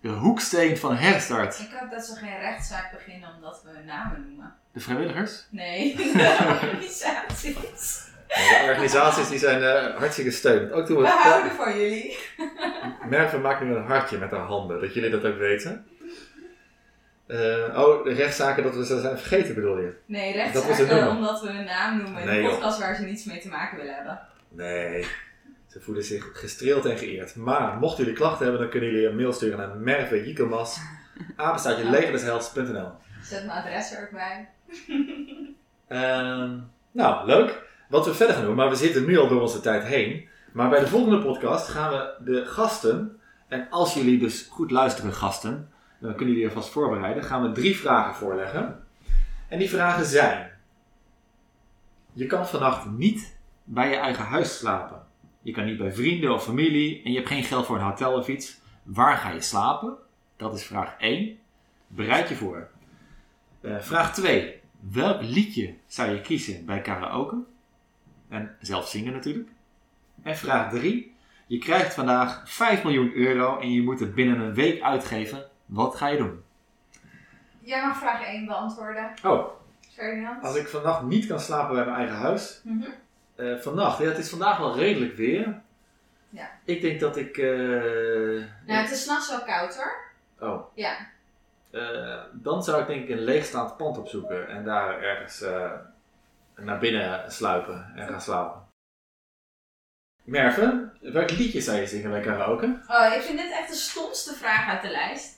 de 0.00 0.08
hoeksteen 0.08 0.76
van 0.76 0.96
Herstart. 0.96 1.58
ik 1.58 1.78
hoop 1.80 1.90
dat 1.90 2.04
ze 2.04 2.14
geen 2.14 2.38
rechtszaak 2.38 2.92
beginnen 2.92 3.34
omdat 3.34 3.62
we 3.62 3.70
hun 3.70 3.86
namen 3.86 4.24
noemen. 4.28 4.54
De 4.72 4.80
vrijwilligers? 4.80 5.46
Nee, 5.50 5.96
de 5.96 6.58
organisaties. 6.62 8.08
De 8.28 8.66
organisaties 8.68 9.28
die 9.28 9.38
zijn 9.38 9.62
eh, 9.62 9.96
hartstikke 9.96 10.30
steunend. 10.30 10.72
Ook 10.72 10.86
toen 10.86 10.96
We 10.96 11.02
we 11.02 11.08
houden 11.08 11.52
van 11.52 11.78
jullie. 11.78 12.18
Merve 13.08 13.38
maakt 13.38 13.60
nu 13.60 13.74
een 13.74 13.86
hartje 13.86 14.18
met 14.18 14.30
haar 14.30 14.40
handen, 14.40 14.80
dat 14.80 14.94
jullie 14.94 15.10
dat 15.10 15.24
ook 15.24 15.38
weten. 15.38 15.86
Eh, 17.26 17.38
oh, 17.76 18.04
de 18.04 18.12
rechtszaken 18.12 18.62
dat 18.62 18.74
we 18.74 18.86
ze 18.86 19.00
zijn 19.00 19.18
vergeten 19.18 19.54
bedoel 19.54 19.78
je? 19.78 19.94
Nee, 20.06 20.32
rechtszaken 20.32 21.08
omdat 21.08 21.40
we 21.40 21.50
hun 21.50 21.64
naam 21.64 22.02
noemen 22.02 22.22
in 22.22 22.28
een 22.28 22.50
podcast 22.50 22.78
waar 22.78 22.94
ze 22.94 23.02
niets 23.02 23.24
mee 23.24 23.40
te 23.40 23.48
maken 23.48 23.76
willen 23.76 23.94
hebben. 23.94 24.20
Nee, 24.48 25.06
ze 25.66 25.80
voelen 25.80 26.04
zich 26.04 26.30
gestreeld 26.32 26.84
en 26.84 26.98
geëerd. 26.98 27.36
Maar 27.36 27.76
mochten 27.76 28.04
jullie 28.04 28.18
klachten 28.18 28.42
hebben, 28.42 28.60
dan 28.60 28.70
kunnen 28.70 28.90
jullie 28.90 29.06
een 29.06 29.16
mail 29.16 29.32
sturen 29.32 29.58
naar 29.58 29.76
Merve 29.76 30.26
Jikomas, 30.26 30.78
apenstaartje 31.36 31.90
legerdeselfs.nl. 31.90 32.90
Zet 33.22 33.46
mijn 33.46 33.58
adres 33.58 33.92
er 33.92 34.02
ook 34.02 34.10
bij. 34.10 34.48
Ehm, 35.88 36.58
nou, 36.90 37.26
leuk. 37.26 37.67
Wat 37.88 38.06
we 38.06 38.14
verder 38.14 38.36
gaan 38.36 38.44
doen, 38.44 38.54
maar 38.54 38.68
we 38.68 38.76
zitten 38.76 39.06
nu 39.06 39.18
al 39.18 39.28
door 39.28 39.40
onze 39.40 39.60
tijd 39.60 39.84
heen. 39.84 40.28
Maar 40.52 40.68
bij 40.68 40.80
de 40.80 40.86
volgende 40.86 41.18
podcast 41.22 41.68
gaan 41.68 41.90
we 41.90 42.14
de 42.24 42.46
gasten, 42.46 43.20
en 43.48 43.66
als 43.70 43.94
jullie 43.94 44.18
dus 44.18 44.46
goed 44.50 44.70
luisteren 44.70 45.12
gasten, 45.12 45.70
dan 46.00 46.14
kunnen 46.14 46.34
jullie 46.34 46.48
alvast 46.48 46.68
voorbereiden, 46.68 47.24
gaan 47.24 47.42
we 47.42 47.52
drie 47.52 47.76
vragen 47.76 48.14
voorleggen. 48.14 48.84
En 49.48 49.58
die 49.58 49.68
vragen 49.68 50.04
zijn, 50.04 50.50
je 52.12 52.26
kan 52.26 52.46
vannacht 52.46 52.90
niet 52.90 53.36
bij 53.64 53.88
je 53.88 53.96
eigen 53.96 54.24
huis 54.24 54.58
slapen. 54.58 55.06
Je 55.42 55.52
kan 55.52 55.64
niet 55.64 55.78
bij 55.78 55.92
vrienden 55.92 56.34
of 56.34 56.44
familie 56.44 57.02
en 57.04 57.10
je 57.10 57.16
hebt 57.16 57.28
geen 57.28 57.44
geld 57.44 57.66
voor 57.66 57.76
een 57.76 57.82
hotel 57.82 58.12
of 58.12 58.28
iets. 58.28 58.60
Waar 58.82 59.16
ga 59.16 59.30
je 59.30 59.40
slapen? 59.40 59.96
Dat 60.36 60.54
is 60.54 60.64
vraag 60.64 60.94
1. 60.98 61.38
Bereid 61.86 62.28
je 62.28 62.34
voor. 62.34 62.68
Eh, 63.60 63.78
vraag 63.78 64.14
2. 64.14 64.60
Welk 64.80 65.22
liedje 65.22 65.74
zou 65.86 66.10
je 66.10 66.20
kiezen 66.20 66.66
bij 66.66 66.80
karaoke? 66.80 67.36
En 68.28 68.56
zelf 68.60 68.88
zingen 68.88 69.12
natuurlijk. 69.12 69.48
En 70.22 70.36
vraag 70.36 70.70
3. 70.70 71.14
Je 71.46 71.58
krijgt 71.58 71.94
vandaag 71.94 72.42
5 72.50 72.82
miljoen 72.84 73.12
euro 73.14 73.58
en 73.58 73.72
je 73.72 73.82
moet 73.82 74.00
het 74.00 74.14
binnen 74.14 74.40
een 74.40 74.54
week 74.54 74.82
uitgeven. 74.82 75.44
Wat 75.66 75.96
ga 75.96 76.06
je 76.06 76.16
doen? 76.16 76.42
Jij 77.60 77.86
mag 77.86 77.98
vraag 77.98 78.22
1 78.26 78.46
beantwoorden. 78.46 79.10
Oh, 79.24 79.48
Ferdinand? 79.94 80.42
als 80.44 80.56
ik 80.56 80.68
vannacht 80.68 81.02
niet 81.02 81.26
kan 81.26 81.40
slapen 81.40 81.74
bij 81.74 81.84
mijn 81.84 81.96
eigen 81.96 82.16
huis. 82.16 82.62
Eh, 83.36 83.56
vannacht, 83.58 83.98
ja, 83.98 84.04
het 84.04 84.18
is 84.18 84.30
vandaag 84.30 84.58
wel 84.58 84.76
redelijk 84.76 85.16
weer. 85.16 85.60
Ja. 86.30 86.50
Ik 86.64 86.80
denk 86.80 87.00
dat 87.00 87.16
ik. 87.16 87.36
eh, 87.38 87.48
Nou, 88.66 88.80
het 88.80 88.90
is 88.90 89.02
s'nachts 89.02 89.30
wel 89.30 89.42
koud 89.42 89.76
hoor. 89.76 89.96
Oh, 90.50 90.62
Ja. 90.74 90.96
eh, 91.70 92.18
dan 92.32 92.62
zou 92.62 92.80
ik 92.80 92.86
denk 92.86 93.02
ik 93.02 93.08
een 93.08 93.24
leegstaand 93.24 93.76
pand 93.76 93.98
opzoeken 93.98 94.48
en 94.48 94.64
daar 94.64 95.02
ergens 95.02 95.42
eh, 95.42 95.70
naar 96.58 96.78
binnen 96.78 97.32
sluipen 97.32 97.92
en 97.96 98.08
gaan 98.08 98.20
slapen. 98.20 98.66
Merve, 100.24 100.90
welk 101.00 101.30
liedje 101.30 101.60
zou 101.60 101.78
je 101.80 101.86
zingen 101.86 102.10
bij 102.10 102.20
karaoke? 102.20 102.80
Oh, 102.88 103.12
ik 103.14 103.20
vind 103.22 103.38
dit 103.38 103.50
echt 103.52 103.68
de 103.68 103.74
stomste 103.74 104.34
vraag 104.34 104.68
uit 104.68 104.82
de 104.82 104.88
lijst. 104.90 105.36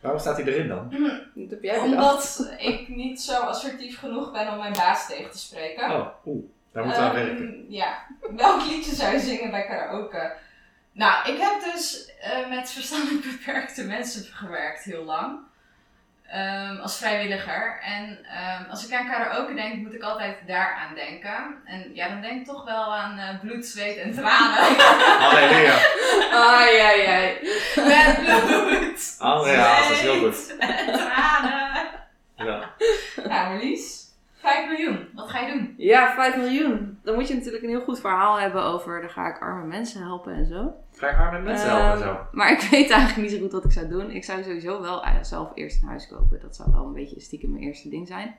Waarom 0.00 0.20
staat 0.20 0.36
hij 0.36 0.46
erin 0.46 0.68
dan? 0.68 0.90
Dat 1.34 1.50
heb 1.50 1.62
jij. 1.62 1.78
Omdat 1.78 2.50
ik 2.58 2.88
niet 2.88 3.20
zo 3.20 3.40
assertief 3.40 3.98
genoeg 3.98 4.32
ben 4.32 4.48
om 4.52 4.58
mijn 4.58 4.72
baas 4.72 5.06
tegen 5.06 5.30
te 5.30 5.38
spreken. 5.38 5.90
Oh, 5.90 6.06
oeh, 6.26 6.44
daar 6.72 6.84
moeten 6.84 7.02
we 7.02 7.08
aan 7.08 7.16
Ehm, 7.16 7.26
werken. 7.26 7.66
Ja. 7.68 8.06
Welk 8.36 8.62
liedje 8.66 8.94
zou 8.94 9.12
je 9.12 9.20
zingen 9.20 9.50
bij 9.50 9.66
karaoke? 9.66 10.32
Nou, 10.92 11.32
ik 11.32 11.38
heb 11.40 11.72
dus 11.72 12.12
eh, 12.20 12.48
met 12.48 12.70
verstandelijk 12.70 13.24
beperkte 13.38 13.84
mensen 13.84 14.24
gewerkt 14.24 14.82
heel 14.84 15.04
lang. 15.04 15.38
Ehm, 16.28 16.76
als 16.76 16.98
vrijwilliger. 16.98 17.80
En 17.82 18.18
ehm, 18.24 18.70
als 18.70 18.86
ik 18.86 18.94
aan 18.94 19.06
karaoke 19.06 19.54
denk, 19.54 19.74
moet 19.74 19.94
ik 19.94 20.02
altijd 20.02 20.36
daaraan 20.46 20.94
denken. 20.94 21.62
En 21.64 21.90
ja, 21.94 22.08
dan 22.08 22.20
denk 22.20 22.40
ik 22.40 22.46
toch 22.46 22.64
wel 22.64 22.94
aan 22.96 23.18
eh, 23.18 23.40
bloed, 23.40 23.66
zweet 23.66 23.96
en 23.96 24.14
tranen. 24.14 24.76
Halleluja. 25.24 25.78
Ai, 26.32 26.78
ai, 26.78 27.06
ai. 27.06 27.38
Met 27.74 28.24
bloed, 28.24 29.16
Andrea, 29.18 29.80
dat 29.80 29.90
is 29.90 30.00
heel 30.00 30.18
goed. 30.18 30.56
en 30.58 30.86
tranen. 30.86 31.86
Ja. 32.36 32.70
Nou, 33.16 33.48
Marlies, 33.48 34.04
5 34.40 34.66
miljoen. 34.68 35.08
Wat 35.14 35.30
ga 35.30 35.40
je 35.40 35.52
doen? 35.52 35.74
Ja, 35.76 36.14
5 36.14 36.36
miljoen. 36.36 36.97
Dan 37.08 37.16
moet 37.16 37.28
je 37.28 37.34
natuurlijk 37.34 37.62
een 37.62 37.68
heel 37.68 37.82
goed 37.82 38.00
verhaal 38.00 38.40
hebben 38.40 38.62
over, 38.64 39.00
dan 39.00 39.10
ga 39.10 39.28
ik 39.28 39.42
arme 39.42 39.66
mensen 39.66 40.02
helpen 40.02 40.34
en 40.34 40.46
zo. 40.46 40.74
Ga 40.92 41.08
je 41.08 41.16
arme 41.16 41.40
mensen 41.40 41.68
helpen 41.68 41.90
en 41.90 42.08
Ehm, 42.08 42.16
zo? 42.16 42.26
Maar 42.32 42.52
ik 42.52 42.60
weet 42.70 42.90
eigenlijk 42.90 43.16
niet 43.16 43.30
zo 43.30 43.38
goed 43.38 43.52
wat 43.52 43.64
ik 43.64 43.72
zou 43.72 43.88
doen. 43.88 44.10
Ik 44.10 44.24
zou 44.24 44.42
sowieso 44.42 44.80
wel 44.80 45.04
eh, 45.04 45.22
zelf 45.22 45.50
eerst 45.54 45.82
een 45.82 45.88
huis 45.88 46.08
kopen. 46.08 46.40
Dat 46.40 46.56
zou 46.56 46.72
wel 46.72 46.84
een 46.84 46.92
beetje 46.92 47.20
stiekem 47.20 47.50
mijn 47.50 47.62
eerste 47.62 47.88
ding 47.88 48.06
zijn. 48.08 48.36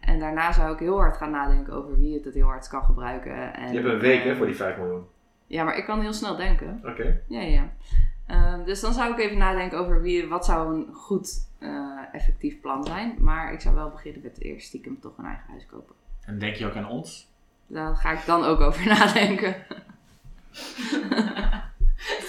En 0.00 0.18
daarna 0.18 0.52
zou 0.52 0.72
ik 0.72 0.78
heel 0.78 0.96
hard 0.96 1.16
gaan 1.16 1.30
nadenken 1.30 1.72
over 1.72 1.98
wie 1.98 2.14
het 2.14 2.24
het 2.24 2.34
heel 2.34 2.46
hard 2.46 2.68
kan 2.68 2.84
gebruiken. 2.84 3.54
En, 3.54 3.72
Je 3.72 3.80
hebt 3.80 3.92
een 3.92 3.98
week 3.98 4.22
hè, 4.22 4.28
ehm, 4.28 4.36
voor 4.36 4.46
die 4.46 4.56
5 4.56 4.76
miljoen. 4.76 5.06
Ja, 5.46 5.64
maar 5.64 5.76
ik 5.76 5.84
kan 5.84 6.00
heel 6.00 6.12
snel 6.12 6.36
denken. 6.36 6.80
Oké. 6.84 7.20
Ja, 7.28 7.40
ja. 7.40 7.72
Ehm, 8.26 8.64
dus 8.64 8.80
dan 8.80 8.92
zou 8.92 9.12
ik 9.12 9.18
even 9.18 9.38
nadenken 9.38 9.78
over 9.78 10.02
wie, 10.02 10.28
wat 10.28 10.44
zou 10.44 10.74
een 10.74 10.94
goed, 10.94 11.48
eh, 11.58 11.98
effectief 12.12 12.60
plan 12.60 12.84
zijn. 12.84 13.14
Maar 13.18 13.52
ik 13.52 13.60
zou 13.60 13.74
wel 13.74 13.90
beginnen 13.90 14.22
met 14.22 14.40
eerst 14.40 14.66
stiekem 14.66 15.00
toch 15.00 15.18
een 15.18 15.24
eigen 15.24 15.50
huis 15.50 15.66
kopen. 15.66 15.94
En 16.26 16.38
denk 16.38 16.54
je 16.54 16.66
ook 16.66 16.76
aan 16.76 16.88
ons? 16.88 17.30
Daar 17.68 17.96
ga 17.96 18.10
ik 18.12 18.26
dan 18.26 18.44
ook 18.44 18.60
over 18.60 18.86
nadenken. 18.98 19.56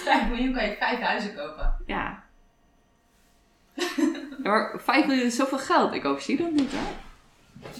5 0.04 0.28
miljoen 0.30 0.54
kan 0.54 0.63
je 0.69 0.75
vijf 0.80 0.99
huizen 0.99 1.36
kopen. 1.36 1.75
Ja. 1.86 2.23
Ja, 4.43 4.49
maar 4.49 4.80
5 4.84 5.06
miljoen 5.08 5.25
is 5.25 5.36
zoveel 5.36 5.58
geld. 5.60 5.93
Ik 5.93 6.06
overzie 6.06 6.38
dat 6.38 6.52
niet, 6.52 6.71
hè? 6.71 6.82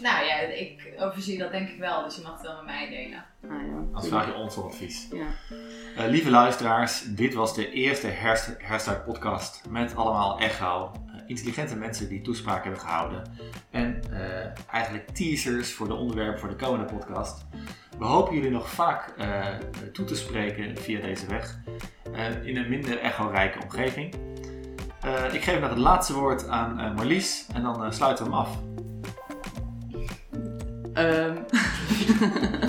Nou 0.02 0.26
ja, 0.26 0.36
ik 0.36 0.94
overzie 1.00 1.38
dat 1.38 1.52
denk 1.52 1.70
ik 1.70 1.80
wel, 1.80 2.04
dus 2.04 2.16
je 2.16 2.22
mag 2.22 2.32
het 2.34 2.42
wel 2.42 2.56
met 2.56 2.66
mij 2.66 2.90
delen. 2.90 3.26
Ah, 3.44 3.68
ja. 3.68 3.84
Als 3.94 4.08
vraag 4.08 4.26
je 4.26 4.34
ons 4.34 4.58
om 4.58 4.66
advies. 4.68 5.08
Ja. 5.12 5.26
Eh, 5.98 6.10
lieve 6.10 6.30
luisteraars, 6.30 7.02
dit 7.04 7.34
was 7.34 7.56
de 7.56 7.72
eerste 7.72 8.08
herst- 8.08 8.56
Herstart 8.58 9.06
podcast 9.06 9.62
met 9.70 9.96
allemaal 9.96 10.40
echo. 10.40 10.92
Intelligente 11.30 11.76
mensen 11.76 12.10
die 12.10 12.22
toespraak 12.22 12.64
hebben 12.64 12.82
gehouden. 12.82 13.24
En 13.72 14.02
eh, 14.12 14.74
eigenlijk 14.74 15.10
teasers 15.10 15.74
voor 15.74 15.88
de 15.88 15.94
onderwerpen 15.94 16.40
voor 16.40 16.50
de 16.50 16.56
komende 16.56 16.94
podcast. 16.94 17.46
We 17.98 18.06
hopen 18.06 18.36
jullie 18.36 18.50
nog 18.50 18.70
vaak 18.70 19.14
eh, 19.18 19.46
toe 19.94 20.06
te 20.06 20.16
spreken 20.16 20.78
via 20.78 21.02
deze 21.02 21.26
weg. 21.28 21.60
eh, 22.14 22.46
in 22.46 22.58
een 22.58 22.70
minder 22.70 23.00
echo-rijke 23.00 23.60
omgeving. 23.64 24.14
Ik 25.32 25.44
geef 25.44 25.60
nog 25.60 25.70
het 25.70 25.78
laatste 25.78 26.14
woord 26.14 26.48
aan 26.48 26.94
Marlies 26.96 27.48
en 27.54 27.62
dan 27.62 27.94
sluiten 27.94 28.26
we 28.26 28.32
hem 28.32 28.40
af. 28.40 28.58
Ehm, 30.94 31.38